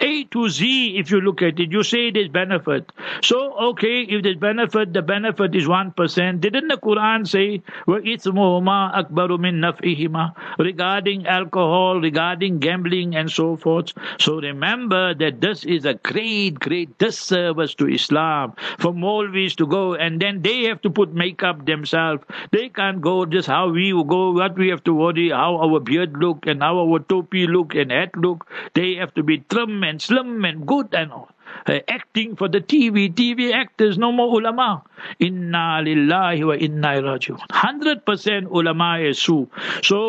A 0.00 0.24
to 0.24 0.48
Z, 0.48 0.96
if 0.96 1.10
you 1.10 1.20
look 1.20 1.42
at 1.42 1.58
it, 1.58 1.72
you 1.72 1.82
say 1.82 2.10
there's 2.10 2.28
benefit. 2.28 2.92
So, 3.22 3.52
okay, 3.70 4.02
if 4.02 4.22
there's 4.22 4.36
benefit, 4.36 4.92
the 4.92 5.02
benefit 5.02 5.54
is 5.54 5.66
1%. 5.66 6.40
Didn't 6.40 6.68
the 6.68 6.76
Quran 6.76 7.26
say, 7.26 7.62
وَإِثْمُهُمَا 7.86 8.94
أَكْبَرُ 8.94 9.38
مِن 9.38 9.60
نَفْئِهِمَا 9.60 10.58
regarding 10.58 11.26
alcohol, 11.26 12.00
regarding 12.00 12.60
gambling, 12.60 13.16
and 13.16 13.30
so 13.30 13.56
forth? 13.56 13.71
So 14.19 14.39
remember 14.39 15.13
that 15.13 15.41
this 15.41 15.63
is 15.63 15.85
a 15.85 15.95
great, 15.95 16.59
great 16.59 16.97
disservice 16.97 17.75
to 17.75 17.87
Islam 17.87 18.53
for 18.79 18.93
Maulvis 18.93 19.55
to 19.57 19.67
go 19.67 19.93
and 19.95 20.19
then 20.19 20.41
they 20.41 20.63
have 20.63 20.81
to 20.81 20.89
put 20.89 21.13
makeup 21.13 21.65
themselves. 21.65 22.23
They 22.51 22.69
can't 22.69 23.01
go 23.01 23.25
just 23.25 23.47
how 23.47 23.69
we 23.69 23.91
go, 23.91 24.31
what 24.31 24.57
we 24.57 24.69
have 24.69 24.83
to 24.85 24.93
worry, 24.93 25.29
how 25.29 25.57
our 25.57 25.79
beard 25.79 26.17
look 26.17 26.45
and 26.45 26.61
how 26.61 26.77
our 26.79 26.99
topi 26.99 27.47
look 27.47 27.75
and 27.75 27.91
hat 27.91 28.15
look. 28.15 28.47
They 28.73 28.95
have 28.95 29.13
to 29.15 29.23
be 29.23 29.39
trim 29.39 29.83
and 29.83 30.01
slim 30.01 30.45
and 30.45 30.65
good 30.65 30.93
and 30.93 31.11
all 31.11 31.29
uh, 31.67 31.79
acting 31.87 32.35
for 32.35 32.47
the 32.47 32.61
TV, 32.61 33.13
TV 33.13 33.53
actors, 33.53 33.97
no 33.97 34.11
more 34.11 34.27
ulama. 34.39 34.83
Inna 35.19 35.81
lillahi 35.83 36.45
wa 36.47 36.53
inna 36.53 37.01
rajiun. 37.01 37.39
100% 37.51 38.47
ulama 38.51 38.99
is. 38.99 39.19
So, 39.19 39.47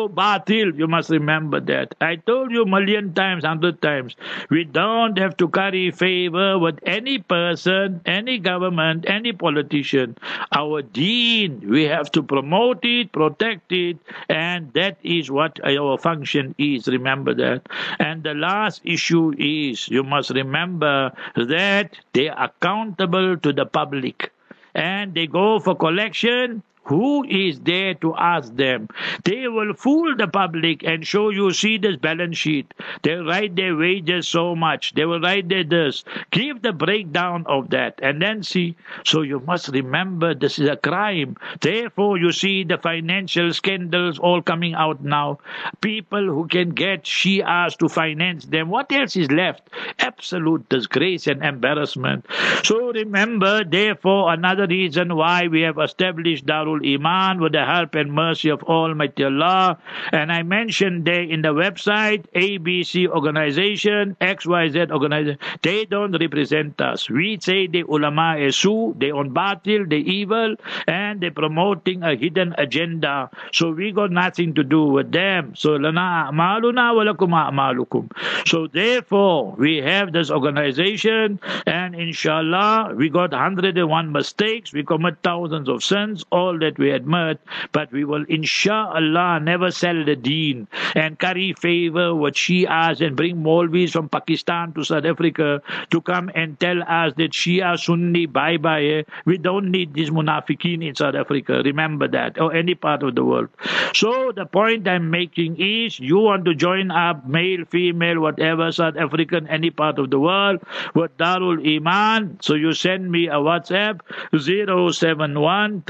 batil, 0.09 0.77
you 0.77 0.87
must 0.87 1.09
remember 1.09 1.59
that. 1.61 1.95
I 2.01 2.15
told 2.17 2.51
you 2.51 2.65
million 2.65 3.13
times, 3.13 3.43
hundred 3.45 3.81
times, 3.81 4.15
we 4.49 4.63
don't 4.63 5.17
have 5.17 5.37
to 5.37 5.47
carry 5.47 5.91
favor 5.91 6.57
with 6.59 6.79
any 6.85 7.19
person, 7.19 8.01
any 8.05 8.37
government, 8.39 9.05
any 9.07 9.33
politician. 9.33 10.17
Our 10.51 10.81
deen, 10.81 11.61
we 11.69 11.83
have 11.83 12.11
to 12.11 12.23
promote 12.23 12.83
it, 12.83 13.11
protect 13.11 13.71
it, 13.71 13.97
and 14.29 14.71
that 14.73 14.97
is 15.03 15.31
what 15.31 15.59
our 15.65 15.97
function 15.97 16.55
is. 16.57 16.87
Remember 16.87 17.33
that. 17.33 17.67
And 17.99 18.23
the 18.23 18.33
last 18.33 18.81
issue 18.83 19.33
is, 19.37 19.87
you 19.87 20.03
must 20.03 20.29
remember 20.31 21.11
that 21.35 21.97
they 22.13 22.29
are 22.29 22.45
accountable 22.45 23.37
to 23.37 23.53
the 23.53 23.65
public. 23.65 24.31
And 24.73 25.13
they 25.13 25.27
go 25.27 25.59
for 25.59 25.75
collection 25.75 26.63
who 26.85 27.25
is 27.25 27.59
there 27.61 27.95
to 27.95 28.15
ask 28.15 28.55
them? 28.55 28.87
They 29.23 29.47
will 29.47 29.73
fool 29.73 30.15
the 30.15 30.27
public 30.27 30.83
and 30.83 31.05
show 31.05 31.29
you, 31.29 31.51
see 31.51 31.77
this 31.77 31.97
balance 31.97 32.37
sheet. 32.37 32.73
They 33.03 33.15
write 33.15 33.55
their 33.55 33.75
wages 33.75 34.27
so 34.27 34.55
much. 34.55 34.93
They 34.93 35.05
will 35.05 35.19
write 35.19 35.49
their 35.49 35.63
this. 35.63 36.03
Give 36.31 36.61
the 36.61 36.73
breakdown 36.73 37.45
of 37.47 37.69
that 37.71 37.99
and 38.01 38.21
then 38.21 38.43
see. 38.43 38.75
So 39.03 39.21
you 39.21 39.39
must 39.39 39.69
remember 39.69 40.33
this 40.33 40.59
is 40.59 40.69
a 40.69 40.77
crime. 40.77 41.37
Therefore, 41.61 42.17
you 42.17 42.31
see 42.31 42.63
the 42.63 42.77
financial 42.77 43.51
scandals 43.53 44.19
all 44.19 44.41
coming 44.41 44.75
out 44.75 45.03
now. 45.03 45.39
People 45.81 46.25
who 46.25 46.47
can 46.47 46.69
get 46.71 47.03
Shias 47.03 47.77
to 47.77 47.89
finance 47.89 48.45
them. 48.45 48.69
What 48.69 48.91
else 48.91 49.15
is 49.15 49.31
left? 49.31 49.69
Absolute 49.99 50.69
disgrace 50.69 51.27
and 51.27 51.43
embarrassment. 51.43 52.25
So 52.63 52.91
remember, 52.91 53.63
therefore, 53.63 54.31
another 54.33 54.67
reason 54.67 55.15
why 55.15 55.47
we 55.47 55.61
have 55.61 55.79
established 55.79 56.45
Darul 56.45 56.74
Iman 56.83 57.39
with 57.39 57.53
the 57.53 57.65
help 57.65 57.95
and 57.95 58.11
mercy 58.11 58.49
of 58.49 58.63
Almighty 58.63 59.23
Allah. 59.23 59.77
And 60.11 60.31
I 60.31 60.43
mentioned 60.43 61.05
there 61.05 61.21
in 61.21 61.41
the 61.41 61.53
website, 61.53 62.25
ABC 62.35 63.07
organization, 63.07 64.15
XYZ 64.21 64.91
organization, 64.91 65.37
they 65.61 65.85
don't 65.85 66.17
represent 66.19 66.79
us. 66.81 67.09
We 67.09 67.37
say 67.39 67.67
the 67.67 67.83
ulama 67.83 68.37
is 68.37 68.55
su, 68.55 68.95
they 68.97 69.11
on 69.11 69.33
batil, 69.33 69.89
they 69.89 69.97
evil, 69.97 70.55
and 70.87 71.21
they 71.21 71.29
promoting 71.29 72.03
a 72.03 72.15
hidden 72.15 72.55
agenda. 72.57 73.29
So 73.53 73.71
we 73.71 73.91
got 73.91 74.11
nothing 74.11 74.53
to 74.55 74.63
do 74.63 74.85
with 74.85 75.11
them. 75.11 75.53
So 75.55 75.71
lana 75.71 76.29
a'maluna 76.31 76.93
a'malukum. 76.95 78.11
So 78.47 78.67
therefore, 78.67 79.55
we 79.57 79.77
have 79.77 80.13
this 80.13 80.31
organization, 80.31 81.39
and 81.65 81.95
inshallah, 81.95 82.93
we 82.95 83.09
got 83.09 83.31
101 83.31 84.11
mistakes, 84.11 84.73
we 84.73 84.83
commit 84.83 85.17
thousands 85.23 85.69
of 85.69 85.83
sins, 85.83 86.25
all 86.31 86.57
that 86.65 86.77
we 86.77 86.91
admit, 86.91 87.39
but 87.71 87.91
we 87.91 88.03
will 88.03 88.25
inshallah 88.27 89.39
never 89.39 89.71
sell 89.71 90.03
the 90.05 90.15
deen 90.15 90.67
and 90.95 91.19
carry 91.19 91.53
favor 91.53 92.13
what 92.13 92.35
with 92.35 92.35
Shias 92.35 93.05
and 93.05 93.15
bring 93.15 93.37
Maulvis 93.37 93.91
from 93.91 94.09
Pakistan 94.09 94.73
to 94.73 94.83
South 94.83 95.05
Africa 95.05 95.61
to 95.91 96.01
come 96.01 96.29
and 96.35 96.59
tell 96.59 96.81
us 96.83 97.13
that 97.17 97.31
Shia 97.31 97.77
Sunni 97.79 98.25
bye 98.25 98.57
bye. 98.57 99.05
We 99.25 99.37
don't 99.37 99.71
need 99.71 99.93
these 99.93 100.09
munafiqeen 100.09 100.85
in 100.87 100.95
South 100.95 101.15
Africa. 101.15 101.61
Remember 101.63 102.07
that, 102.09 102.39
or 102.39 102.53
any 102.53 102.75
part 102.75 103.03
of 103.03 103.15
the 103.15 103.23
world. 103.23 103.49
So 103.93 104.31
the 104.35 104.45
point 104.45 104.87
I'm 104.87 105.09
making 105.09 105.61
is 105.61 105.99
you 105.99 106.17
want 106.17 106.45
to 106.45 106.55
join 106.55 106.91
up, 106.91 107.27
male, 107.27 107.65
female, 107.69 108.19
whatever, 108.19 108.71
South 108.71 108.97
African, 108.97 109.47
any 109.47 109.69
part 109.69 109.99
of 109.99 110.09
the 110.09 110.19
world, 110.19 110.59
with 110.93 111.15
Darul 111.17 111.63
Iman. 111.75 112.37
So 112.41 112.55
you 112.55 112.73
send 112.73 113.11
me 113.11 113.27
a 113.27 113.39
WhatsApp 113.49 114.01
071 114.35 115.83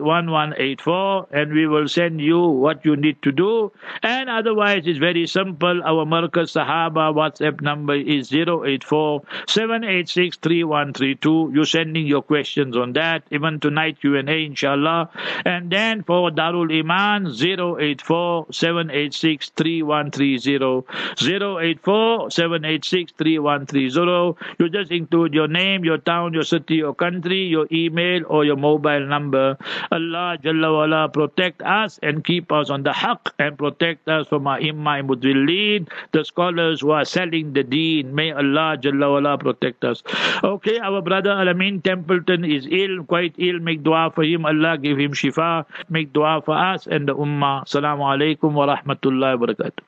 1184 0.00 1.28
and 1.32 1.52
we 1.52 1.66
will 1.66 1.88
send 1.88 2.20
you 2.20 2.40
what 2.40 2.84
you 2.84 2.96
need 2.96 3.20
to 3.22 3.32
do. 3.32 3.72
And 4.02 4.28
otherwise, 4.28 4.82
it's 4.86 4.98
very 4.98 5.26
simple. 5.26 5.82
Our 5.82 6.04
Markaz 6.04 6.52
Sahaba 6.56 7.12
WhatsApp 7.14 7.60
number 7.60 7.94
is 7.94 8.32
084 8.32 9.22
786 9.46 10.36
3132. 10.38 11.52
You're 11.54 11.64
sending 11.64 12.06
your 12.06 12.22
questions 12.22 12.76
on 12.76 12.92
that. 12.94 13.24
Even 13.30 13.60
tonight, 13.60 14.00
Q&A, 14.00 14.44
inshallah. 14.44 15.10
And 15.44 15.70
then 15.70 16.02
for 16.02 16.30
Darul 16.30 16.72
Iman, 16.72 17.26
084 17.26 18.46
786 18.50 19.50
3130. 19.56 20.86
084 21.20 22.30
786 22.30 23.12
3130. 23.18 24.54
You 24.58 24.68
just 24.68 24.90
include 24.90 25.34
your 25.34 25.48
name, 25.48 25.84
your 25.84 25.98
town, 25.98 26.32
your 26.34 26.42
city, 26.42 26.76
your 26.76 26.94
country, 26.94 27.42
your 27.44 27.66
email, 27.72 28.22
or 28.28 28.44
your 28.44 28.56
mobile 28.56 29.06
number. 29.06 29.56
Allah 29.90 30.38
Jalla 30.42 30.72
wala 30.72 31.08
protect 31.08 31.62
us 31.62 31.98
and 32.02 32.24
keep 32.24 32.52
us 32.52 32.70
on 32.70 32.82
the 32.82 32.90
haqq 32.90 33.32
and 33.38 33.58
protect 33.58 34.08
us 34.08 34.26
from 34.28 34.46
our 34.46 34.60
imma 34.60 35.02
the 35.02 36.24
scholars 36.24 36.80
who 36.80 36.90
are 36.90 37.04
selling 37.04 37.52
the 37.52 37.62
deen. 37.62 38.14
May 38.14 38.32
Allah 38.32 38.76
Jalla 38.80 39.12
wala 39.12 39.38
protect 39.38 39.84
us. 39.84 40.02
Okay, 40.44 40.78
our 40.78 41.02
brother 41.02 41.30
Alamin 41.30 41.82
Templeton 41.82 42.44
is 42.44 42.66
ill, 42.70 43.04
quite 43.04 43.34
ill. 43.38 43.58
Make 43.60 43.82
dua 43.82 44.10
for 44.14 44.24
him. 44.24 44.46
Allah 44.46 44.78
give 44.78 44.98
him 44.98 45.12
shifa. 45.12 45.64
Make 45.88 46.12
dua 46.12 46.42
for 46.44 46.56
us 46.56 46.86
and 46.86 47.08
the 47.08 47.14
ummah. 47.14 47.64
Assalamu 47.64 48.04
alaikum 48.04 48.52
wa 48.52 48.76
rahmatullahi 48.76 49.38
wa 49.38 49.46
barakatuh. 49.46 49.82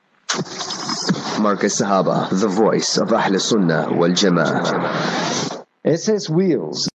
Markaz 1.39 1.81
Sahaba, 1.81 2.29
the 2.39 2.47
voice 2.47 2.97
of 2.97 3.11
Ahl 3.13 3.37
Sunnah 3.39 3.93
wal 3.93 4.09
Jama'ah. 4.09 5.63
SS 5.85 6.29
Wheels 6.29 6.89